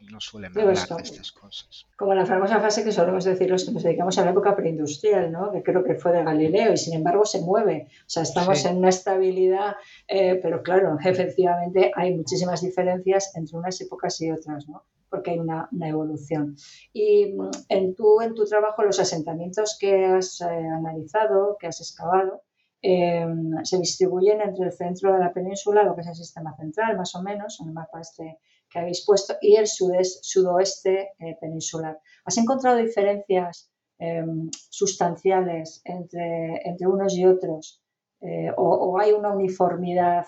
no 0.00 0.20
suelen 0.20 0.52
hablar 0.56 0.76
de 0.76 1.02
estas 1.02 1.32
cosas. 1.32 1.86
Como 1.96 2.14
la 2.14 2.24
famosa 2.24 2.58
frase 2.58 2.84
que 2.84 2.92
solemos 2.92 3.24
decir 3.24 3.50
los 3.50 3.64
que 3.64 3.72
nos 3.72 3.82
dedicamos 3.82 4.16
a 4.18 4.24
la 4.24 4.30
época 4.30 4.56
preindustrial, 4.56 5.30
¿no? 5.30 5.52
que 5.52 5.62
creo 5.62 5.84
que 5.84 5.94
fue 5.94 6.12
de 6.12 6.24
Galileo, 6.24 6.72
y 6.72 6.76
sin 6.76 6.94
embargo 6.94 7.24
se 7.26 7.40
mueve. 7.42 7.88
O 8.00 8.10
sea, 8.10 8.22
estamos 8.22 8.64
en 8.64 8.78
una 8.78 8.88
estabilidad, 8.88 9.76
eh, 10.08 10.38
pero 10.42 10.62
claro, 10.62 10.96
efectivamente 11.04 11.92
hay 11.94 12.14
muchísimas 12.14 12.62
diferencias 12.62 13.32
entre 13.36 13.58
unas 13.58 13.80
épocas 13.80 14.20
y 14.20 14.30
otras, 14.30 14.68
¿no? 14.68 14.84
Porque 15.10 15.32
hay 15.32 15.38
una, 15.38 15.68
evolución. 15.82 16.56
Y 16.92 17.32
mm, 17.32 17.50
en 17.68 17.94
tu, 17.94 18.20
en 18.20 18.34
tu 18.34 18.44
trabajo, 18.44 18.82
los 18.82 19.00
asentamientos 19.00 19.76
que 19.80 20.06
has 20.06 20.40
eh, 20.40 20.44
analizado, 20.46 21.56
que 21.58 21.66
has 21.66 21.80
excavado, 21.80 22.42
Em, 22.82 23.62
se 23.62 23.78
distribuyen 23.78 24.40
entre 24.40 24.66
el 24.66 24.72
centro 24.72 25.12
de 25.12 25.18
la 25.18 25.32
península, 25.32 25.82
lo 25.82 25.94
que 25.94 26.00
es 26.00 26.08
el 26.08 26.14
sistema 26.14 26.56
central, 26.56 26.96
más 26.96 27.14
o 27.14 27.22
menos, 27.22 27.60
en 27.60 27.68
el 27.68 27.74
mapa 27.74 28.00
este 28.00 28.38
que 28.70 28.78
habéis 28.78 29.04
puesto, 29.04 29.34
y 29.40 29.56
el 29.56 29.66
sudoeste 29.66 31.10
eh, 31.18 31.36
peninsular. 31.40 31.98
¿Has 32.24 32.38
encontrado 32.38 32.76
diferencias 32.78 33.70
em, 33.98 34.48
sustanciales 34.70 35.82
entre, 35.84 36.62
entre, 36.64 36.86
unos 36.86 37.14
y 37.16 37.26
otros? 37.26 37.82
Eh, 38.20 38.50
o, 38.56 38.98
hay 38.98 39.12
una 39.12 39.32
uniformidad 39.32 40.26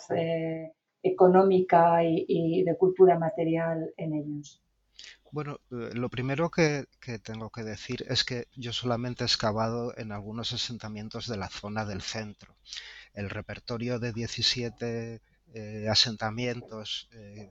económica 1.02 2.02
y 2.04 2.64
de 2.64 2.76
cultura 2.76 3.18
material 3.18 3.92
en 3.96 4.14
ellos? 4.14 4.62
Bueno, 5.32 5.60
eh, 5.70 5.94
lo 5.94 6.10
primero 6.10 6.50
que, 6.50 6.84
tengo 7.22 7.48
que 7.50 7.62
decir 7.62 8.04
es 8.06 8.22
que 8.22 8.48
yo 8.54 8.74
solamente 8.74 9.24
he 9.24 9.26
excavado 9.26 9.96
en 9.96 10.12
algunos 10.12 10.52
asentamientos 10.52 11.26
de 11.26 11.38
la 11.38 11.48
zona 11.48 11.86
del 11.86 12.02
centro. 12.02 12.54
El 13.14 13.30
repertorio 13.30 13.98
de 13.98 14.12
17 14.12 15.22
eh, 15.54 15.88
asentamientos 15.88 17.08
eh, 17.12 17.50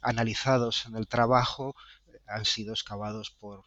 analizados 0.00 0.86
en 0.86 0.96
el 0.96 1.08
trabajo 1.08 1.74
han 2.26 2.46
sido 2.46 2.72
excavados 2.72 3.30
por, 3.30 3.64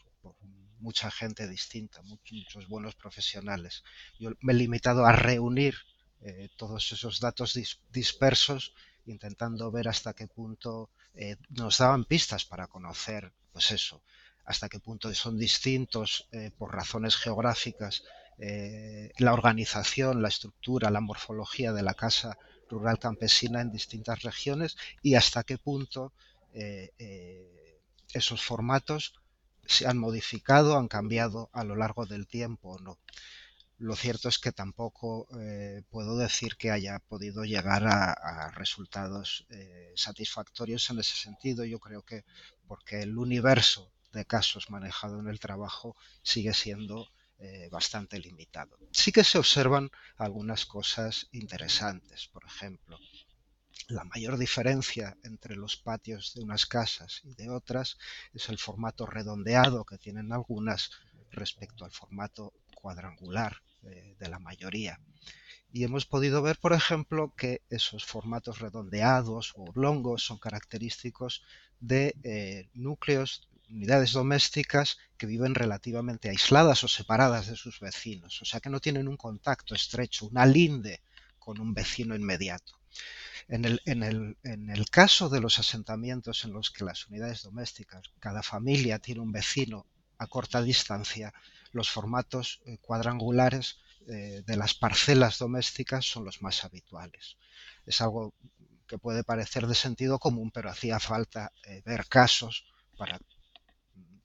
mucha 0.80 1.12
gente 1.12 1.48
distinta, 1.48 2.02
muchos, 2.02 2.68
buenos 2.68 2.96
profesionales. 2.96 3.84
Yo 4.18 4.32
me 4.42 4.54
he 4.54 4.56
limitado 4.56 5.06
a 5.06 5.12
reunir 5.12 5.76
todos 6.58 6.92
esos 6.92 7.20
datos 7.20 7.58
dispersos 7.92 8.74
intentando 9.10 9.72
ver 9.72 9.88
hasta 9.88 10.14
qué 10.14 10.28
punto 10.28 10.90
eh, 11.14 11.38
nos 11.50 11.78
daban 11.80 12.06
pistas 12.06 12.46
para 12.46 12.68
conocer, 12.68 13.32
pues 13.52 13.72
eso, 13.72 14.02
hasta 14.46 14.70
qué 14.70 14.80
punto 14.80 15.14
son 15.14 15.38
distintos 15.38 16.28
eh, 16.32 16.52
por 16.58 16.74
razones 16.74 17.16
geográficas 17.18 18.04
eh, 18.38 19.12
la 19.18 19.34
organización, 19.34 20.22
la 20.22 20.30
estructura, 20.30 20.90
la 20.90 21.02
morfología 21.02 21.74
de 21.74 21.84
la 21.84 21.94
casa 21.94 22.38
rural 22.70 22.98
campesina 22.98 23.62
en 23.62 23.72
distintas 23.72 24.22
regiones 24.22 24.78
y 25.02 25.16
hasta 25.16 25.44
qué 25.44 25.58
punto 25.58 26.14
esos 28.12 28.42
formatos 28.44 29.14
se 29.66 29.88
han 29.88 29.98
modificado, 29.98 30.78
han 30.78 30.88
cambiado 30.88 31.50
a 31.54 31.64
lo 31.64 31.76
largo 31.76 32.06
del 32.06 32.28
tiempo 32.28 32.70
o 32.70 32.80
no. 32.80 32.98
Lo 33.80 33.96
cierto 33.96 34.28
es 34.28 34.40
que 34.40 34.52
tampoco 34.52 35.26
eh, 35.40 35.84
puedo 35.90 36.18
decir 36.18 36.58
que 36.58 36.70
haya 36.70 37.00
podido 37.00 37.46
llegar 37.46 37.88
a, 37.88 38.52
resultados 38.52 39.46
eh, 39.52 39.94
satisfactorios 39.96 40.90
en 40.90 41.00
ese 41.00 41.16
sentido. 41.16 41.64
Yo 41.64 41.80
creo 41.80 42.04
que 42.04 42.26
porque 42.68 43.02
el 43.02 43.18
universo 43.18 43.90
de 44.12 44.26
casos 44.26 44.70
manejado 44.70 45.22
en 45.22 45.30
el 45.30 45.40
trabajo 45.40 45.96
sigue 46.24 46.54
siendo 46.54 47.08
eh, 47.38 47.70
bastante 47.72 48.20
limitado. 48.20 48.78
Sí 48.92 49.14
que 49.14 49.24
se 49.24 49.38
observan 49.38 49.90
algunas 50.18 50.66
cosas 50.66 51.30
interesantes. 51.32 52.28
Por 52.28 52.44
ejemplo, 52.44 53.00
la 53.88 54.04
mayor 54.04 54.38
diferencia 54.38 55.16
entre 55.24 55.56
los 55.56 55.78
patios 55.78 56.34
de 56.36 56.42
unas 56.42 56.66
casas 56.66 57.22
y 57.24 57.34
de 57.34 57.50
otras 57.50 57.98
es 58.34 58.50
el 58.50 58.58
formato 58.58 59.06
redondeado 59.06 59.86
que 59.86 59.98
tienen 59.98 60.34
algunas 60.34 60.92
respecto 61.32 61.86
al 61.86 61.92
formato 61.92 62.52
cuadrangular 62.76 63.62
de, 63.82 64.30
la 64.30 64.40
mayoría. 64.40 65.00
Y 65.72 65.84
hemos 65.84 66.06
podido 66.06 66.42
ver, 66.42 66.58
por 66.58 66.74
ejemplo, 66.74 67.34
que 67.36 67.62
esos 67.70 68.04
formatos 68.04 68.60
redondeados 68.60 69.54
o 69.56 69.64
oblongos 69.64 70.24
son 70.24 70.40
característicos 70.40 71.44
de 71.80 72.16
eh, 72.24 72.70
núcleos, 72.74 73.48
unidades 73.70 74.14
domésticas 74.14 74.98
que 75.18 75.28
viven 75.28 75.54
relativamente 75.54 76.30
aisladas 76.30 76.84
o 76.84 76.88
separadas 76.88 77.48
de 77.48 77.56
sus 77.56 77.80
vecinos, 77.80 78.42
o 78.42 78.46
sea 78.46 78.60
que 78.60 78.70
no 78.70 78.80
tienen 78.80 79.08
un 79.08 79.18
contacto 79.18 79.76
estrecho, 79.76 80.26
una 80.26 80.46
linde 80.46 81.02
con 81.38 81.60
un 81.60 81.74
vecino 81.74 82.16
inmediato. 82.16 82.80
En 83.48 83.66
el, 83.66 83.82
en, 83.86 84.04
el, 84.04 84.38
en 84.44 84.70
el, 84.70 84.90
caso 84.90 85.30
de 85.30 85.40
los 85.40 85.58
asentamientos 85.58 86.46
en 86.46 86.54
los 86.54 86.70
que 86.70 86.84
las 86.84 87.08
unidades 87.08 87.44
domésticas, 87.44 88.12
cada 88.20 88.44
familia 88.44 89.00
tiene 89.00 89.22
un 89.22 89.32
vecino 89.32 89.88
a 90.20 90.28
corta 90.28 90.62
distancia, 90.62 91.34
los 91.72 91.90
formatos 91.90 92.62
eh, 92.66 92.78
cuadrangulares 92.82 93.80
eh, 94.08 94.44
de 94.46 94.58
las 94.58 94.74
parcelas 94.74 95.38
domésticas 95.40 96.06
son 96.06 96.26
los 96.26 96.42
más 96.42 96.64
habituales. 96.64 97.38
Es 97.86 98.02
algo 98.02 98.34
que 98.88 98.98
puede 98.98 99.24
parecer 99.24 99.68
de 99.68 99.76
sentido 99.76 100.20
común, 100.20 100.52
pero 100.52 100.70
hacía 100.70 101.00
falta 101.00 101.52
eh, 101.64 101.82
ver 101.86 102.08
casos 102.08 102.66
para 102.98 103.20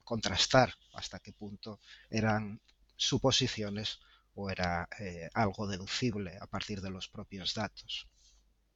contrastar 0.03 0.73
hasta 0.93 1.19
qué 1.19 1.33
punto 1.33 1.79
eran 2.09 2.59
suposiciones 2.95 3.99
o 4.35 4.49
era 4.49 4.87
algo 5.33 5.65
deducible 5.65 6.37
a 6.39 6.45
partir 6.45 6.81
de 6.81 6.91
los 6.91 7.07
propios 7.07 7.53
datos. 7.53 8.07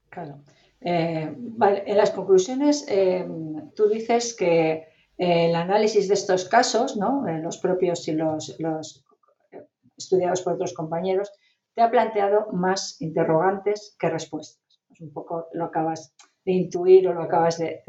Claro. 0.09 0.43
En 0.79 1.97
las 1.97 2.11
conclusiones 2.11 2.85
tú 3.75 3.89
dices 3.89 4.33
que 4.33 4.87
el 5.19 5.53
análisis 5.53 6.07
de 6.07 6.13
estos 6.13 6.47
casos, 6.47 6.95
¿no? 6.95 7.23
los 7.27 7.57
propios 7.57 8.07
y 8.07 8.13
los, 8.13 8.57
estudiados 9.97 10.41
por 10.41 10.53
otros 10.53 10.73
compañeros, 10.73 11.31
te 11.75 11.81
ha 11.81 11.91
planteado 11.91 12.47
más 12.53 12.99
interrogantes 13.01 13.95
que 13.99 14.09
respuestas. 14.09 14.81
un 15.01 15.11
poco 15.11 15.47
lo 15.53 15.65
acabas 15.65 16.15
de 16.45 16.53
intuir 16.53 17.07
o 17.09 17.13
lo 17.13 17.23
acabas 17.23 17.57
de 17.57 17.83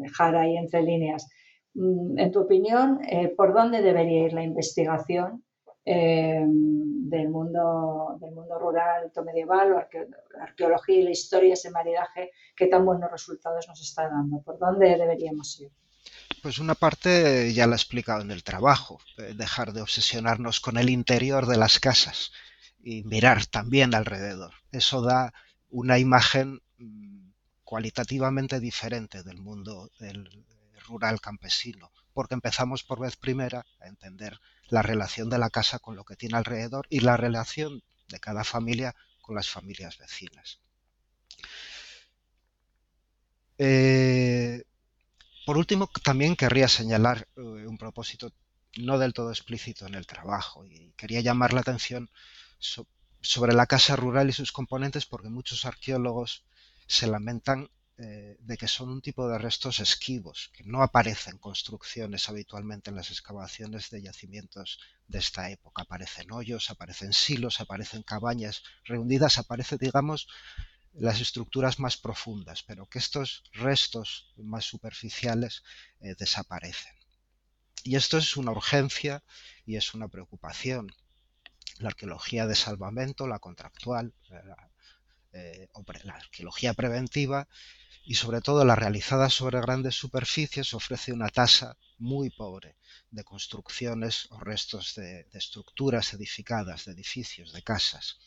dejar 0.00 0.34
ahí 0.36 0.56
entre 0.56 0.82
líneas. 0.82 1.28
Mm, 1.74 2.18
en 2.18 2.32
tu 2.32 2.40
opinión, 2.40 3.00
eh, 3.08 3.28
¿por 3.28 3.54
dónde 3.54 3.80
debería 3.80 4.26
ir 4.26 4.32
la 4.32 4.42
investigación 4.42 5.44
eh, 5.84 6.44
del, 6.44 7.28
mundo, 7.28 8.16
del 8.20 8.32
mundo 8.32 8.58
rural 8.58 9.10
medieval 9.24 9.70
la 9.70 9.88
arqueología 10.42 10.96
y 10.96 11.02
la 11.04 11.10
historia, 11.10 11.54
ese 11.54 11.70
maridaje 11.70 12.30
que 12.56 12.66
tan 12.66 12.84
buenos 12.84 13.10
resultados 13.10 13.68
nos 13.68 13.80
está 13.80 14.08
dando? 14.08 14.42
¿Por 14.42 14.58
dónde 14.58 14.96
deberíamos 14.96 15.60
ir? 15.60 15.70
Pues 16.42 16.58
una 16.58 16.74
parte 16.74 17.54
ya 17.54 17.68
la 17.68 17.74
he 17.74 17.76
explicado 17.76 18.20
en 18.20 18.32
el 18.32 18.42
trabajo, 18.42 19.00
eh, 19.16 19.32
dejar 19.36 19.72
de 19.72 19.80
obsesionarnos 19.80 20.58
con 20.58 20.76
el 20.76 20.90
interior 20.90 21.46
de 21.46 21.56
las 21.56 21.78
casas 21.78 22.32
y 22.82 23.04
mirar 23.04 23.46
también 23.46 23.94
alrededor. 23.94 24.52
Eso 24.72 25.02
da 25.02 25.32
una 25.70 26.00
imagen 26.00 26.60
mm, 26.78 27.30
cualitativamente 27.62 28.58
diferente 28.58 29.22
del 29.22 29.40
mundo 29.40 29.88
rural 30.88 31.20
campesino, 31.20 31.92
porque 32.12 32.34
empezamos 32.34 32.82
por 32.82 32.98
vez 32.98 33.16
primera 33.16 33.64
a 33.80 33.86
entender 33.86 34.40
la 34.66 34.82
relación 34.82 35.30
de 35.30 35.38
la 35.38 35.48
casa 35.48 35.78
con 35.78 35.94
lo 35.94 36.04
que 36.04 36.16
tiene 36.16 36.36
alrededor 36.38 36.88
y 36.90 37.00
la 37.00 37.16
relación 37.16 37.84
de 38.08 38.18
cada 38.18 38.42
familia 38.42 38.96
con 39.20 39.36
las 39.36 39.48
familias 39.48 39.96
vecinas. 39.96 40.58
Eh, 43.58 44.64
por 45.46 45.58
último, 45.58 45.88
también 46.02 46.36
querría 46.36 46.68
señalar 46.68 47.28
eh, 47.36 47.40
un 47.40 47.78
propósito 47.78 48.32
no 48.76 48.98
del 48.98 49.12
todo 49.12 49.30
explícito 49.30 49.86
en 49.86 49.94
el 49.94 50.06
trabajo 50.06 50.64
y 50.64 50.92
quería 50.96 51.20
llamar 51.20 51.52
la 51.52 51.60
atención 51.60 52.10
sobre 53.20 53.52
la 53.52 53.66
casa 53.66 53.96
rural 53.96 54.30
y 54.30 54.32
sus 54.32 54.52
componentes 54.52 55.04
porque 55.04 55.28
muchos 55.28 55.64
arqueólogos 55.64 56.44
se 56.86 57.06
lamentan 57.06 57.68
eh, 57.98 58.36
de 58.40 58.56
que 58.56 58.66
son 58.66 58.88
un 58.88 59.02
tipo 59.02 59.28
de 59.28 59.38
restos 59.38 59.78
esquivos, 59.78 60.50
que 60.54 60.64
no 60.64 60.82
aparecen 60.82 61.36
construcciones 61.38 62.28
habitualmente 62.28 62.90
en 62.90 62.96
las 62.96 63.10
excavaciones 63.10 63.90
de 63.90 64.02
yacimientos 64.02 64.80
de 65.06 65.18
esta 65.18 65.50
época. 65.50 65.82
Aparecen 65.82 66.32
hoyos, 66.32 66.70
aparecen 66.70 67.12
silos, 67.12 67.60
aparecen 67.60 68.02
cabañas 68.02 68.62
reunidas, 68.84 69.38
aparecen, 69.38 69.78
digamos, 69.78 70.26
las 70.94 71.20
estructuras 71.20 71.78
más 71.78 71.96
profundas, 71.96 72.62
pero 72.62 72.86
que 72.86 72.98
estos 72.98 73.44
restos 73.52 74.32
más 74.36 74.64
superficiales 74.64 75.62
eh, 76.00 76.14
desaparecen. 76.18 76.92
Y 77.84 77.96
esto 77.96 78.18
es 78.18 78.36
una 78.36 78.52
urgencia 78.52 79.24
y 79.66 79.76
es 79.76 79.94
una 79.94 80.08
preocupación. 80.08 80.94
La 81.78 81.88
arqueología 81.88 82.46
de 82.46 82.54
salvamento, 82.54 83.26
la 83.26 83.38
contractual, 83.38 84.14
la, 84.28 84.70
eh, 85.32 85.68
la 86.04 86.14
arqueología 86.14 86.74
preventiva 86.74 87.48
y 88.04 88.14
sobre 88.14 88.40
todo 88.40 88.64
la 88.64 88.76
realizada 88.76 89.30
sobre 89.30 89.60
grandes 89.60 89.94
superficies 89.94 90.74
ofrece 90.74 91.12
una 91.12 91.28
tasa 91.28 91.78
muy 91.98 92.30
pobre 92.30 92.76
de 93.10 93.24
construcciones 93.24 94.26
o 94.30 94.40
restos 94.40 94.94
de, 94.96 95.26
estructuras 95.32 96.12
edificadas, 96.14 96.84
de 96.84 96.92
edificios, 96.92 97.52
de 97.52 97.62
casas. 97.62 98.18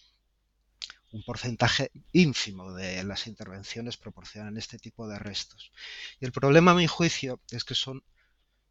Un 1.11 1.23
porcentaje 1.23 1.91
ínfimo 2.11 2.73
de 2.73 3.03
las 3.03 3.27
intervenciones 3.27 3.97
proporcionan 3.97 4.57
este 4.57 4.77
tipo 4.77 5.07
de 5.07 5.19
restos. 5.19 5.71
Y 6.19 6.25
el 6.25 6.31
problema, 6.31 6.71
a 6.71 6.75
mi 6.75 6.87
juicio, 6.87 7.41
es 7.51 7.63
que 7.63 7.75
son 7.75 8.03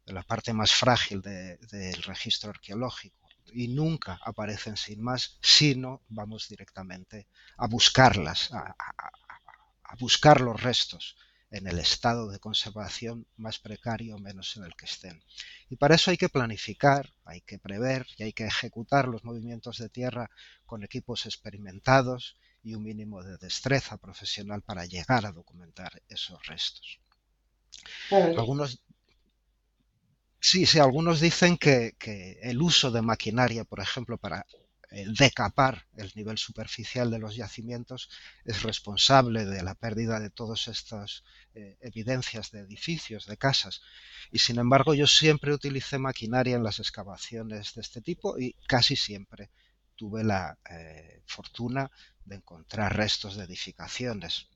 la 0.05 0.23
parte 0.23 0.53
más 0.53 0.71
frágil 0.73 1.21
del 1.21 2.03
registro 2.03 2.51
arqueológico 2.51 3.25
y 3.53 3.69
nunca 3.69 4.19
aparecen 4.23 4.77
sin 4.77 5.01
más, 5.01 5.37
sino 5.41 6.03
vamos 6.09 6.49
directamente 6.49 7.27
a 7.57 7.67
buscarlas, 7.67 8.51
a, 8.53 8.75
buscar 9.99 10.41
los 10.41 10.61
restos 10.61 11.15
en 11.55 11.67
el 11.67 11.79
estado 11.79 12.27
de 12.27 12.39
conservación 12.39 13.25
más 13.37 13.59
precario 13.59 14.15
o 14.15 14.19
menos 14.19 14.57
en 14.57 14.65
el 14.65 14.75
que 14.75 14.85
estén. 14.85 15.23
Y 15.69 15.77
para 15.77 15.95
eso 15.95 16.11
hay 16.11 16.17
que 16.17 16.27
planificar, 16.27 17.13
hay 17.23 17.41
que 17.41 17.59
prever 17.59 18.05
y 18.17 18.23
hay 18.23 18.33
que 18.33 18.45
ejecutar 18.45 19.07
los 19.07 19.23
movimientos 19.23 19.77
de 19.77 19.87
tierra 19.87 20.29
con 20.65 20.83
equipos 20.83 21.25
experimentados 21.25 22.37
y 22.61 22.75
un 22.75 22.83
mínimo 22.83 23.23
de 23.23 23.37
destreza 23.37 23.97
profesional 23.97 24.63
para 24.63 24.85
llegar 24.85 25.25
a 25.25 25.31
documentar 25.31 26.01
esos 26.09 26.45
restos. 26.45 26.99
Algunos, 28.11 28.81
sí, 30.41 30.65
sí, 30.65 30.79
algunos 30.79 31.21
dicen 31.21 31.57
que, 31.57 31.95
que 31.97 32.37
el 32.41 32.61
uso 32.61 32.91
de 32.91 33.01
maquinaria, 33.01 33.63
por 33.63 33.79
ejemplo, 33.79 34.17
para 34.17 34.45
decapar 34.91 35.85
el 35.97 36.11
nivel 36.15 36.37
superficial 36.37 37.11
de 37.11 37.19
los 37.19 37.35
yacimientos 37.35 38.09
es 38.43 38.63
responsable 38.63 39.45
de 39.45 39.63
la 39.63 39.75
pérdida 39.75 40.19
de 40.19 40.29
todas 40.29 40.67
estas 40.67 41.23
eh, 41.53 41.77
evidencias 41.81 42.51
de 42.51 42.59
edificios, 42.61 43.25
de 43.25 43.37
casas. 43.37 43.81
Y 44.31 44.39
sin 44.39 44.59
embargo 44.59 44.93
yo 44.93 45.07
siempre 45.07 45.53
utilicé 45.53 45.97
maquinaria 45.97 46.55
en 46.55 46.63
las 46.63 46.79
excavaciones 46.79 47.73
de 47.73 47.81
este 47.81 48.01
tipo 48.01 48.39
y 48.39 48.53
casi 48.67 48.95
siempre 48.95 49.49
tuve 49.95 50.23
la 50.23 50.57
eh, 50.69 51.21
fortuna 51.25 51.89
de 52.25 52.35
encontrar 52.35 52.95
restos 52.95 53.35
de 53.35 53.45
edificaciones. 53.45 54.47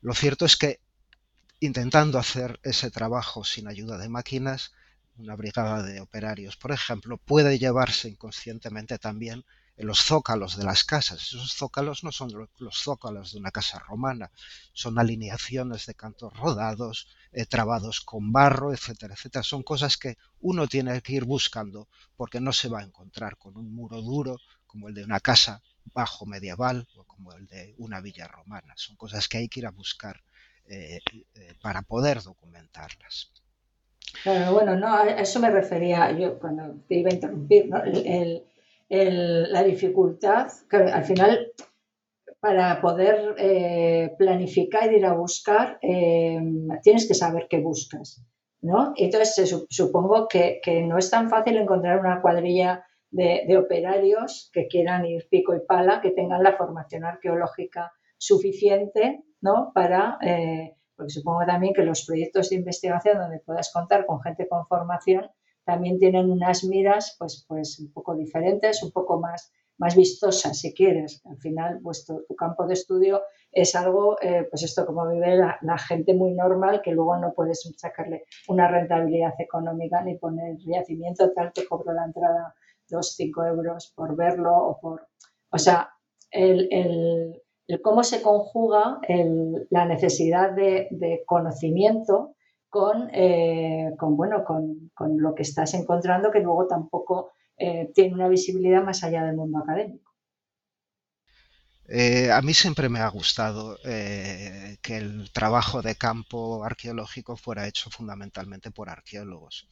Lo 0.00 0.14
cierto 0.14 0.44
es 0.44 0.56
que 0.56 0.80
intentando 1.60 2.18
hacer 2.18 2.58
ese 2.64 2.90
trabajo 2.90 3.44
sin 3.44 3.68
ayuda 3.68 3.96
de 3.96 4.08
máquinas, 4.08 4.72
una 5.18 5.36
brigada 5.36 5.82
de 5.82 6.00
operarios, 6.00 6.56
por 6.56 6.72
ejemplo, 6.72 7.16
puede 7.18 7.58
llevarse 7.58 8.08
inconscientemente 8.08 8.98
también 8.98 9.44
en 9.76 9.86
los 9.86 10.00
zócalos 10.00 10.56
de 10.56 10.64
las 10.64 10.84
casas. 10.84 11.22
Esos 11.22 11.54
zócalos 11.54 12.04
no 12.04 12.12
son 12.12 12.30
los 12.58 12.78
zócalos 12.78 13.32
de 13.32 13.38
una 13.38 13.50
casa 13.50 13.78
romana, 13.78 14.30
son 14.72 14.98
alineaciones 14.98 15.86
de 15.86 15.94
cantos 15.94 16.32
rodados, 16.36 17.08
eh, 17.32 17.46
trabados 17.46 18.00
con 18.00 18.32
barro, 18.32 18.72
etcétera, 18.72 19.14
etcétera. 19.14 19.42
Son 19.42 19.62
cosas 19.62 19.96
que 19.96 20.16
uno 20.40 20.66
tiene 20.66 21.00
que 21.02 21.14
ir 21.14 21.24
buscando 21.24 21.88
porque 22.16 22.40
no 22.40 22.52
se 22.52 22.68
va 22.68 22.80
a 22.80 22.84
encontrar 22.84 23.36
con 23.38 23.56
un 23.56 23.74
muro 23.74 24.00
duro 24.02 24.38
como 24.66 24.88
el 24.88 24.94
de 24.94 25.04
una 25.04 25.20
casa 25.20 25.62
bajo 25.94 26.26
medieval 26.26 26.86
o 26.96 27.04
como 27.04 27.32
el 27.32 27.46
de 27.46 27.74
una 27.78 28.00
villa 28.00 28.28
romana. 28.28 28.74
Son 28.76 28.96
cosas 28.96 29.28
que 29.28 29.38
hay 29.38 29.48
que 29.48 29.60
ir 29.60 29.66
a 29.66 29.70
buscar 29.70 30.22
eh, 30.66 31.00
eh, 31.34 31.54
para 31.60 31.82
poder 31.82 32.22
documentarlas. 32.22 33.30
Claro, 34.22 34.52
bueno, 34.52 34.76
no, 34.76 34.94
a 34.94 35.08
eso 35.08 35.40
me 35.40 35.50
refería 35.50 36.12
yo 36.12 36.38
cuando 36.38 36.76
te 36.86 36.96
iba 36.96 37.10
a 37.10 37.14
interrumpir, 37.14 37.68
¿no? 37.68 37.82
la 38.88 39.62
dificultad, 39.62 40.52
que 40.68 40.76
al 40.76 41.04
final, 41.04 41.52
para 42.40 42.80
poder 42.82 43.34
eh, 43.38 44.14
planificar 44.18 44.92
y 44.92 44.96
ir 44.96 45.06
a 45.06 45.14
buscar, 45.14 45.78
em, 45.80 46.68
tienes 46.82 47.08
que 47.08 47.14
saber 47.14 47.46
qué 47.48 47.58
buscas, 47.58 48.22
¿no? 48.60 48.92
Entonces, 48.96 49.66
supongo 49.70 50.28
que, 50.28 50.60
no 50.86 50.98
es 50.98 51.10
tan 51.10 51.30
fácil 51.30 51.56
encontrar 51.56 52.00
una 52.00 52.20
cuadrilla 52.20 52.84
de, 53.10 53.56
operarios 53.56 54.50
que 54.52 54.66
quieran 54.68 55.06
ir 55.06 55.26
pico 55.30 55.54
y 55.54 55.60
pala, 55.60 56.02
que 56.02 56.10
tengan 56.10 56.42
la 56.42 56.56
formación 56.56 57.04
arqueológica 57.04 57.92
suficiente, 58.18 59.24
¿no? 59.40 59.72
Para... 59.74 60.18
Eh, 60.20 60.76
porque 61.02 61.14
supongo 61.14 61.44
también 61.44 61.74
que 61.74 61.82
los 61.82 62.06
proyectos 62.06 62.50
de 62.50 62.56
investigación 62.56 63.18
donde 63.18 63.40
puedas 63.40 63.72
contar 63.72 64.06
con 64.06 64.20
gente 64.20 64.46
con 64.46 64.64
formación 64.68 65.28
también 65.64 65.98
tienen 65.98 66.30
unas 66.30 66.62
miras 66.62 67.16
pues, 67.18 67.44
pues 67.48 67.80
un 67.80 67.92
poco 67.92 68.14
diferentes, 68.14 68.84
un 68.84 68.92
poco 68.92 69.18
más, 69.18 69.52
más 69.78 69.96
vistosas, 69.96 70.56
si 70.60 70.72
quieres. 70.72 71.20
Al 71.24 71.38
final, 71.38 71.80
vuestro, 71.80 72.22
tu 72.28 72.36
campo 72.36 72.68
de 72.68 72.74
estudio 72.74 73.22
es 73.50 73.74
algo, 73.74 74.16
eh, 74.22 74.46
pues 74.48 74.62
esto 74.62 74.86
como 74.86 75.08
vive 75.08 75.36
la, 75.36 75.78
gente 75.78 76.14
muy 76.14 76.34
normal, 76.34 76.80
que 76.82 76.92
luego 76.92 77.16
no 77.16 77.32
puedes 77.34 77.68
sacarle 77.76 78.26
una 78.46 78.68
rentabilidad 78.68 79.34
económica 79.40 80.02
ni 80.02 80.18
poner 80.18 80.56
yacimiento 80.58 81.32
tal 81.32 81.52
que 81.52 81.66
cobro 81.66 81.92
la 81.92 82.04
entrada 82.04 82.54
dos, 82.88 83.16
cinco 83.16 83.44
euros 83.44 83.92
por 83.96 84.14
verlo 84.14 84.56
o 84.56 84.78
por... 84.80 85.08
O 85.50 85.58
sea, 85.58 85.90
el, 86.30 86.68
el 86.70 87.42
cómo 87.80 88.04
se 88.04 88.22
conjuga 88.22 89.00
la 89.70 89.86
necesidad 89.86 90.52
de, 90.52 91.22
conocimiento 91.26 92.34
eh, 93.12 93.90
con, 93.98 94.16
bueno, 94.16 94.44
con, 94.44 94.90
lo 95.18 95.34
que 95.34 95.42
estás 95.42 95.74
encontrando 95.74 96.30
que 96.30 96.40
luego 96.40 96.66
tampoco 96.66 97.32
eh, 97.56 97.90
tiene 97.94 98.14
una 98.14 98.28
visibilidad 98.28 98.82
más 98.82 99.04
allá 99.04 99.24
del 99.24 99.36
mundo 99.36 99.58
académico. 99.58 100.10
Eh, 101.88 102.30
a 102.30 102.40
mí 102.40 102.54
siempre 102.54 102.88
me 102.88 103.00
ha 103.00 103.08
gustado 103.08 103.76
que 103.82 104.96
el 104.96 105.30
trabajo 105.32 105.82
de 105.82 105.96
campo 105.96 106.64
arqueológico 106.64 107.36
fuera 107.36 107.66
hecho 107.66 107.90
fundamentalmente 107.90 108.70
por 108.70 108.88
arqueólogos. 108.88 109.68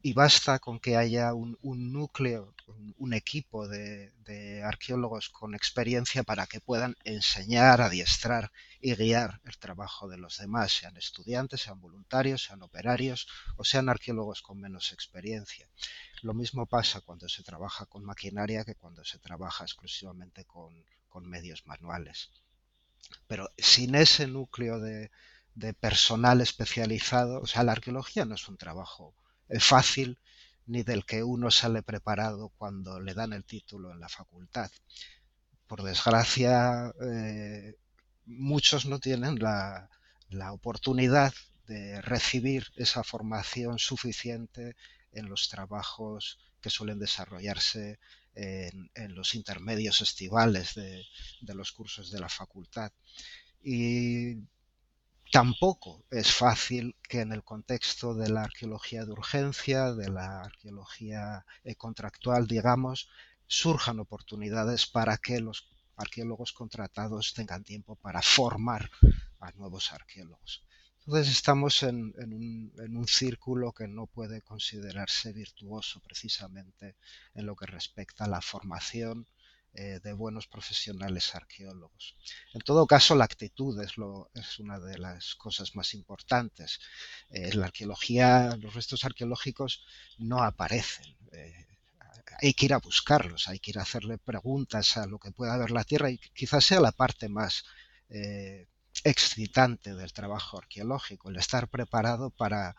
Y 0.00 0.12
basta 0.12 0.60
con 0.60 0.78
que 0.78 0.96
haya 0.96 1.34
un, 1.34 1.58
núcleo, 1.62 2.54
un, 2.98 3.12
equipo 3.14 3.66
de, 3.66 4.62
arqueólogos 4.64 5.28
con 5.28 5.54
experiencia 5.54 6.22
para 6.22 6.46
que 6.46 6.60
puedan 6.60 6.94
enseñar, 7.02 7.80
adiestrar 7.80 8.52
y 8.80 8.94
guiar 8.94 9.40
el 9.44 9.58
trabajo 9.58 10.08
de 10.08 10.18
los 10.18 10.38
demás, 10.38 10.72
sean 10.72 10.96
estudiantes, 10.96 11.62
sean 11.62 11.80
voluntarios, 11.80 12.44
sean 12.44 12.62
operarios 12.62 13.26
o 13.56 13.64
sean 13.64 13.88
arqueólogos 13.88 14.40
con 14.40 14.60
menos 14.60 14.92
experiencia. 14.92 15.68
Lo 16.22 16.32
mismo 16.32 16.66
pasa 16.66 17.00
cuando 17.00 17.28
se 17.28 17.42
trabaja 17.42 17.86
con 17.86 18.04
maquinaria 18.04 18.64
que 18.64 18.76
cuando 18.76 19.04
se 19.04 19.18
trabaja 19.18 19.64
exclusivamente 19.64 20.44
con, 20.44 20.84
medios 21.20 21.66
manuales. 21.66 22.30
Pero 23.26 23.50
sin 23.58 23.96
ese 23.96 24.28
núcleo 24.28 24.78
de, 24.78 25.10
de 25.56 25.74
personal 25.74 26.40
especializado, 26.40 27.40
o 27.40 27.46
sea, 27.48 27.64
la 27.64 27.72
arqueología 27.72 28.24
no 28.24 28.36
es 28.36 28.46
un 28.46 28.56
trabajo 28.56 29.16
fácil 29.60 30.18
ni 30.68 30.82
del 30.82 31.04
que 31.04 31.22
uno 31.22 31.50
sale 31.50 31.82
preparado 31.82 32.50
cuando 32.58 33.00
le 33.00 33.14
dan 33.14 33.32
el 33.32 33.44
título 33.44 33.90
en 33.90 34.00
la 34.00 34.08
facultad. 34.08 34.70
Por 35.66 35.82
desgracia, 35.82 36.92
eh, 37.02 37.74
muchos 38.26 38.84
no 38.86 38.98
tienen 38.98 39.38
la, 39.38 39.88
oportunidad 40.52 41.32
de 41.66 42.00
recibir 42.02 42.66
esa 42.76 43.02
formación 43.02 43.78
suficiente 43.78 44.76
en 45.12 45.28
los 45.28 45.48
trabajos 45.48 46.38
que 46.60 46.70
suelen 46.70 46.98
desarrollarse 46.98 47.98
en, 48.34 49.14
los 49.14 49.34
intermedios 49.34 50.00
estivales 50.02 50.74
de, 50.74 51.02
de, 51.40 51.54
los 51.54 51.72
cursos 51.72 52.10
de 52.10 52.20
la 52.20 52.28
facultad. 52.28 52.92
Y 53.62 54.36
Tampoco 55.30 56.04
es 56.10 56.32
fácil 56.32 56.96
que 57.06 57.20
en 57.20 57.32
el 57.32 57.44
contexto 57.44 58.14
de 58.14 58.30
la 58.30 58.44
arqueología 58.44 59.04
de 59.04 59.12
urgencia, 59.12 59.92
de 59.92 60.08
la 60.08 60.40
arqueología 60.40 61.44
eh, 61.64 61.74
contractual, 61.74 62.46
digamos, 62.46 63.10
surjan 63.46 64.00
oportunidades 64.00 64.86
para 64.86 65.18
que 65.18 65.40
los 65.40 65.68
arqueólogos 65.96 66.52
contratados 66.52 67.34
tengan 67.34 67.62
tiempo 67.62 67.96
para 67.96 68.22
formar 68.22 68.90
a 69.40 69.50
nuevos 69.52 69.92
arqueólogos. 69.92 70.64
Entonces 71.00 71.30
estamos 71.30 71.82
en, 71.82 72.14
en, 72.18 72.96
un, 72.96 73.08
círculo 73.08 73.72
que 73.72 73.88
no 73.88 74.06
puede 74.06 74.42
considerarse 74.42 75.32
virtuoso 75.32 76.00
precisamente 76.00 76.96
en 77.34 77.46
lo 77.46 77.56
que 77.56 77.66
respecta 77.66 78.24
a 78.24 78.28
la 78.28 78.42
formación 78.42 79.26
eh, 79.80 80.00
de 80.02 80.12
buenos 80.12 80.48
profesionales 80.48 81.36
arqueólogos. 81.36 82.16
En 82.52 82.60
todo 82.62 82.84
caso, 82.84 83.14
la 83.14 83.26
actitud 83.26 83.80
es, 83.80 83.96
lo, 83.96 84.28
es 84.34 84.58
una 84.58 84.80
de 84.80 84.98
las 84.98 85.36
cosas 85.36 85.76
más 85.76 85.94
importantes. 85.94 86.80
Eh, 87.30 87.54
la 87.54 87.66
arqueología, 87.66 88.56
los 88.56 88.74
restos 88.74 89.04
arqueológicos 89.04 89.84
no 90.18 90.42
aparecen. 90.42 91.16
Eh, 91.30 91.68
hay 92.42 92.54
que 92.54 92.64
ir 92.64 92.74
a 92.74 92.78
buscarlos, 92.78 93.46
hay 93.46 93.60
que 93.60 93.70
ir 93.70 93.78
a 93.78 93.82
hacerle 93.82 94.18
preguntas 94.18 94.96
a 94.96 95.06
lo 95.06 95.20
que 95.20 95.30
pueda 95.30 95.54
haber 95.54 95.70
la 95.70 95.84
Tierra 95.84 96.10
y 96.10 96.18
quizás 96.18 96.64
sea 96.64 96.80
la 96.80 96.90
parte 96.90 97.28
más 97.28 97.64
excitante 99.04 99.94
del 99.94 100.12
trabajo 100.12 100.58
arqueológico, 100.58 101.30
el 101.30 101.36
estar 101.36 101.68
preparado 101.68 102.30
para 102.30 102.74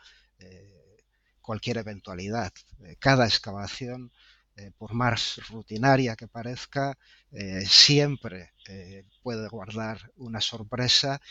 cualquier 1.41 1.77
eventualidad. 1.77 2.51
cada 2.99 3.25
excavación 3.25 4.11
eh, 4.59 4.71
por 4.77 4.93
más 4.93 5.39
rutinaria 5.49 6.17
que 6.17 6.27
parezca, 6.27 6.97
eh, 7.31 7.61
siempre 7.65 8.51
eh, 8.67 9.05
puede 9.23 9.47
guardar 9.47 10.11
una 10.17 10.41
sorpresa 10.41 11.21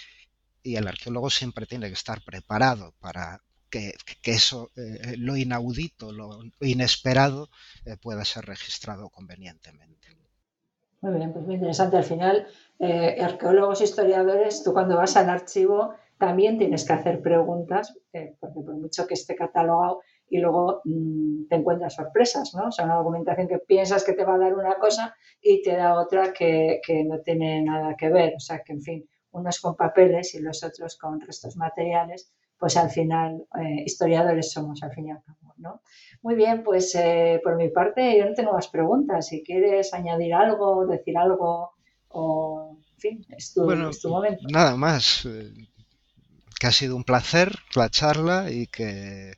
y 0.63 0.77
el 0.77 0.89
arqueólogo 0.89 1.29
siempre 1.29 1.67
tiene 1.67 1.89
que 1.89 1.95
estar 1.95 2.23
preparado 2.25 2.95
para 3.01 3.43
que, 3.69 3.95
eso, 4.25 4.71
lo 5.19 5.37
inaudito, 5.37 6.11
lo 6.11 6.41
inesperado, 6.61 7.51
pueda 8.01 8.25
ser 8.25 8.47
registrado 8.47 9.11
convenientemente. 9.11 10.09
Muy 11.03 11.17
bien, 11.17 11.35
pues 11.35 11.45
muy 11.45 11.57
interesante. 11.57 11.99
Al 11.99 12.05
final, 12.05 12.47
arqueólogos, 13.23 13.83
historiadores, 13.83 14.65
tú 14.65 14.73
cuando 14.73 14.97
vas 14.97 15.19
al 15.19 15.29
archivo 15.29 15.95
también 16.17 16.57
tienes 16.57 16.87
que 16.87 16.95
hacer 16.95 17.21
preguntas, 17.21 17.95
porque 18.41 18.61
por 18.61 18.75
mucho 18.77 19.07
que 19.07 19.15
esté 19.15 19.37
catalogado, 19.37 20.01
y 20.31 20.39
luego 20.39 20.81
mm, 20.85 21.49
te 21.49 21.57
encuentras 21.57 21.95
sorpresas, 21.95 22.55
¿no? 22.55 22.69
O 22.69 22.73
sea, 22.73 22.85
una 22.85 22.97
documentación 22.97 23.49
que 23.49 23.59
piensas 23.59 24.05
que 24.05 24.13
te 24.13 24.25
va 24.25 24.35
a 24.35 24.39
dar 24.39 24.55
una 24.55 24.77
cosa 24.77 25.15
y 25.41 25.63
te 25.63 25.77
da 25.77 26.01
otra 26.01 26.33
que, 26.33 26.81
no 27.07 27.21
tiene 27.21 27.63
nada 27.63 27.97
que 27.97 28.11
ver. 28.11 28.35
O 28.37 28.41
sea, 28.41 28.63
que 28.63 28.73
en 28.73 28.83
fin, 28.83 29.09
unos 29.33 29.61
con 29.61 29.77
papeles 29.77 30.35
y 30.35 30.41
los 30.41 30.63
otros 30.63 30.97
con 30.99 31.21
restos 31.21 31.57
materiales, 31.57 32.33
pues 32.59 32.77
al 32.77 32.91
final 32.91 33.47
eh, 33.61 33.83
historiadores 33.85 34.53
somos 34.53 34.83
al 34.83 34.93
fin 34.93 35.09
y 35.09 35.11
al 35.13 35.23
cabo, 35.23 35.55
¿no? 35.57 35.83
Muy 36.23 36.35
bien, 36.35 36.63
pues 36.65 36.95
eh, 36.97 37.41
por 37.43 37.57
mi 37.57 37.69
parte 37.69 38.19
yo 38.19 38.27
no 38.27 38.35
tengo 38.35 38.53
más 38.53 38.69
preguntas. 38.69 39.29
Si 39.29 39.43
quieres 39.43 39.95
añadir 39.95 40.35
algo, 40.35 40.87
decir 40.87 41.17
algo 41.17 41.71
o, 42.09 42.79
en 42.95 42.99
fin, 42.99 43.27
es 43.37 43.55
tu, 43.55 43.71
es 43.71 44.01
tu 44.01 44.09
momento. 44.09 44.43
Nada 44.51 44.77
más, 44.77 45.25
eh, 45.27 45.53
que 46.59 46.67
ha 46.67 46.73
sido 46.73 46.97
un 46.97 47.05
placer 47.05 47.53
la 47.75 47.89
charla 47.89 48.51
y 48.51 48.67
que 48.67 49.35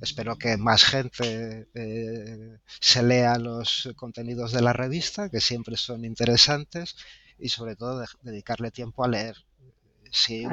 espero 0.00 0.36
que 0.36 0.56
más 0.56 0.84
gente 0.84 1.68
eh, 1.74 2.58
se 2.80 3.02
lea 3.02 3.38
los 3.38 3.90
contenidos 3.96 4.52
de 4.52 4.62
la 4.62 4.72
revista, 4.72 5.28
que 5.28 5.40
siempre 5.40 5.76
son 5.76 6.04
interesantes, 6.04 6.96
y 7.38 7.48
sobre 7.48 7.76
todo 7.76 8.04
dedicarle 8.22 8.70
tiempo 8.70 9.04
a 9.04 9.08
leer. 9.08 9.36
Si 10.10 10.44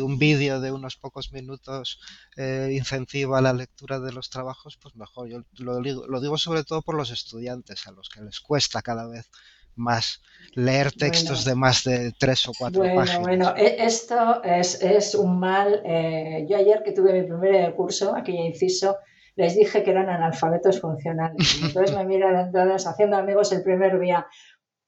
un, 0.00 0.18
vídeo 0.18 0.60
de 0.60 0.70
unos 0.70 0.96
pocos 0.96 1.32
minutos 1.32 1.98
eh, 2.36 2.70
incentiva 2.72 3.40
la 3.40 3.52
lectura 3.52 3.98
de 3.98 4.12
los 4.12 4.30
trabajos, 4.30 4.76
pues 4.76 4.94
mejor. 4.94 5.28
Yo 5.28 5.42
lo 5.58 5.80
lo 5.80 6.20
digo 6.20 6.38
sobre 6.38 6.62
todo 6.62 6.82
por 6.82 6.94
los 6.94 7.10
estudiantes, 7.10 7.88
a 7.88 7.90
los 7.90 8.08
que 8.08 8.20
les 8.20 8.38
cuesta 8.40 8.80
cada 8.80 9.08
vez 9.08 9.28
más 9.76 10.22
leer 10.54 10.92
textos 10.92 11.44
de 11.44 11.54
más 11.54 11.84
de 11.84 12.12
tres 12.18 12.46
o 12.48 12.52
cuatro 12.58 12.80
bueno, 12.80 12.96
páginas. 12.96 13.22
Bueno, 13.22 13.54
e, 13.56 13.84
esto 13.84 14.42
es, 14.44 15.14
un 15.14 15.38
mal. 15.38 15.82
Eh, 15.84 16.46
yo 16.48 16.56
ayer 16.56 16.82
que 16.84 16.92
tuve 16.92 17.12
mi 17.12 17.22
primer 17.22 17.74
curso, 17.74 18.14
aquí 18.14 18.32
inciso, 18.32 18.98
les 19.36 19.56
dije 19.56 19.82
que 19.82 19.90
eran 19.90 20.08
analfabetos 20.08 20.80
funcionales. 20.80 21.36
Entonces 21.62 21.96
me 21.96 22.04
miran 22.04 22.52
todos 22.52 22.86
haciendo 22.86 23.16
amigos 23.16 23.52
el 23.52 23.62
primer 23.62 23.98
día. 23.98 24.26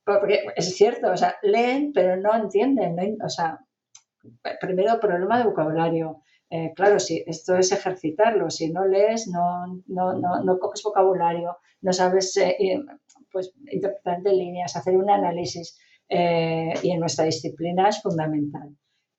Porque 0.04 0.46
es 0.54 0.76
cierto, 0.76 1.10
o 1.10 1.16
sea, 1.16 1.36
leen, 1.42 1.92
pero 1.94 2.16
no 2.16 2.34
entienden. 2.34 3.18
o 3.22 3.28
sea, 3.28 3.58
primero 4.60 5.00
problema 5.00 5.38
de 5.38 5.44
vocabulario. 5.44 6.20
Eh, 6.50 6.72
claro, 6.76 7.00
si 7.00 7.24
esto 7.26 7.56
es 7.56 7.72
ejercitarlo. 7.72 8.50
Si 8.50 8.70
no 8.70 8.84
lees, 8.84 9.28
no, 9.28 9.82
no, 9.86 10.12
no, 10.12 10.44
no 10.44 10.58
coges 10.58 10.82
vocabulario, 10.82 11.56
no 11.80 11.92
sabes 11.92 12.36
eh, 12.36 12.56
pues 13.34 13.52
interpretar 13.70 14.22
de 14.22 14.32
líneas, 14.32 14.76
hacer 14.76 14.96
un 14.96 15.10
análisis 15.10 15.76
eh, 16.08 16.72
y 16.82 16.92
en 16.92 17.00
nuestra 17.00 17.24
disciplina 17.24 17.88
es 17.88 18.00
fundamental. 18.00 18.70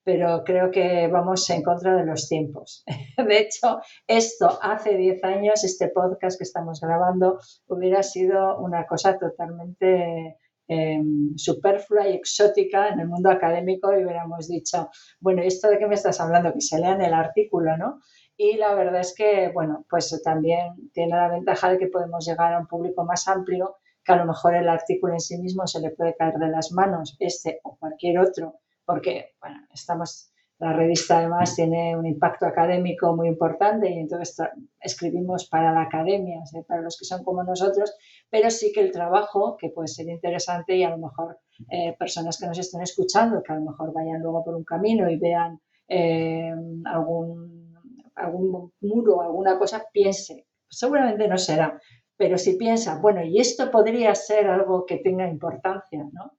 Pero 0.02 0.42
creo 0.44 0.70
que 0.70 1.08
vamos 1.08 1.50
en 1.50 1.62
contra 1.62 1.94
de 1.96 2.06
los 2.06 2.28
tiempos. 2.28 2.84
De 3.16 3.38
hecho, 3.38 3.80
esto 4.06 4.58
hace 4.62 4.96
10 4.96 5.22
años, 5.24 5.64
este 5.64 5.88
podcast 5.88 6.38
que 6.38 6.44
estamos 6.44 6.80
grabando, 6.80 7.38
hubiera 7.66 8.02
sido 8.02 8.58
una 8.58 8.86
cosa 8.86 9.18
totalmente 9.18 10.38
em, 10.68 11.36
superflua 11.36 12.08
y 12.08 12.14
exótica 12.14 12.88
en 12.88 13.00
el 13.00 13.08
mundo 13.08 13.30
académico 13.30 13.92
y 13.92 14.04
hubiéramos 14.04 14.48
dicho, 14.48 14.88
bueno, 15.20 15.42
¿esto 15.42 15.68
de 15.68 15.78
qué 15.78 15.86
me 15.86 15.96
estás 15.96 16.20
hablando? 16.20 16.52
Que 16.52 16.60
se 16.60 16.78
lean 16.78 17.02
el 17.02 17.12
artículo, 17.12 17.76
¿no? 17.76 18.00
Y 18.38 18.56
la 18.56 18.74
verdad 18.74 19.00
es 19.00 19.14
que, 19.14 19.50
bueno, 19.52 19.86
pues 19.90 20.20
también 20.22 20.90
tiene 20.92 21.16
la 21.16 21.28
ventaja 21.28 21.70
de 21.70 21.78
que 21.78 21.88
podemos 21.88 22.24
llegar 22.26 22.54
a 22.54 22.60
un 22.60 22.66
público 22.66 23.04
más 23.04 23.26
amplio 23.28 23.76
que 24.06 24.12
a 24.12 24.16
lo 24.16 24.26
mejor 24.26 24.54
el 24.54 24.68
artículo 24.68 25.14
en 25.14 25.20
sí 25.20 25.36
mismo 25.36 25.66
se 25.66 25.80
le 25.80 25.90
puede 25.90 26.14
caer 26.14 26.34
de 26.34 26.48
las 26.48 26.70
manos, 26.70 27.16
este 27.18 27.60
o 27.64 27.76
cualquier 27.76 28.20
otro, 28.20 28.60
porque 28.84 29.34
bueno, 29.40 29.58
estamos, 29.74 30.30
la 30.58 30.72
revista 30.72 31.18
además 31.18 31.56
tiene 31.56 31.96
un 31.96 32.06
impacto 32.06 32.46
académico 32.46 33.16
muy 33.16 33.26
importante 33.26 33.90
y 33.90 33.98
entonces 33.98 34.46
escribimos 34.80 35.48
para 35.48 35.72
la 35.72 35.82
academia, 35.82 36.40
para 36.68 36.82
los 36.82 36.96
que 36.96 37.04
son 37.04 37.24
como 37.24 37.42
nosotros, 37.42 37.96
pero 38.30 38.48
sí 38.48 38.72
que 38.72 38.80
el 38.80 38.92
trabajo, 38.92 39.56
que 39.56 39.70
puede 39.70 39.88
ser 39.88 40.08
interesante 40.08 40.76
y 40.76 40.84
a 40.84 40.90
lo 40.90 40.98
mejor 40.98 41.40
eh, 41.68 41.96
personas 41.98 42.38
que 42.38 42.46
nos 42.46 42.58
estén 42.58 42.82
escuchando, 42.82 43.42
que 43.42 43.52
a 43.52 43.56
lo 43.56 43.62
mejor 43.62 43.92
vayan 43.92 44.22
luego 44.22 44.44
por 44.44 44.54
un 44.54 44.64
camino 44.64 45.10
y 45.10 45.18
vean 45.18 45.60
eh, 45.88 46.54
algún, 46.84 47.74
algún 48.14 48.72
muro, 48.80 49.20
alguna 49.20 49.58
cosa, 49.58 49.84
piense, 49.92 50.46
seguramente 50.68 51.26
no 51.26 51.38
será, 51.38 51.80
pero 52.16 52.38
si 52.38 52.56
piensa, 52.56 52.98
bueno, 53.00 53.22
y 53.24 53.40
esto 53.40 53.70
podría 53.70 54.14
ser 54.14 54.46
algo 54.46 54.86
que 54.86 54.98
tenga 54.98 55.28
importancia, 55.28 56.04
¿no? 56.12 56.32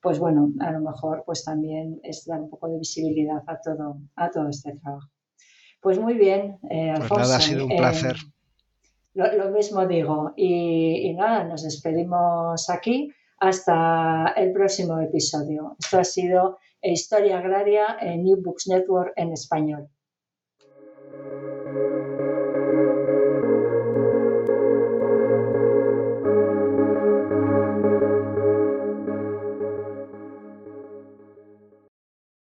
Pues 0.00 0.18
bueno, 0.18 0.52
a 0.60 0.70
lo 0.70 0.80
mejor 0.80 1.22
pues 1.24 1.44
también 1.44 1.98
es 2.02 2.24
dar 2.26 2.40
un 2.40 2.50
poco 2.50 2.68
de 2.68 2.78
visibilidad 2.78 3.42
a 3.46 3.58
todo, 3.60 3.98
a 4.16 4.30
todo 4.30 4.48
este 4.48 4.76
trabajo. 4.76 5.08
Pues 5.80 5.98
muy 5.98 6.14
bien, 6.14 6.58
eh, 6.70 6.90
Alfonso. 6.90 7.14
Pues 7.14 7.28
nada, 7.28 7.36
ha 7.36 7.40
sido 7.40 7.64
un 7.64 7.72
eh, 7.72 7.76
placer. 7.76 8.16
lo, 9.14 9.50
mismo 9.50 9.86
digo. 9.86 10.32
Y, 10.36 11.08
y 11.08 11.14
nada, 11.14 11.44
nos 11.44 11.62
despedimos 11.62 12.68
aquí 12.70 13.12
hasta 13.38 14.32
el 14.36 14.52
próximo 14.52 15.00
episodio. 15.00 15.76
Esto 15.78 15.98
ha 15.98 16.04
sido 16.04 16.58
Historia 16.82 17.38
Agraria 17.38 17.96
en 18.00 18.24
New 18.24 18.42
Books 18.42 18.68
Network 18.68 19.12
en 19.16 19.32
español. 19.32 19.88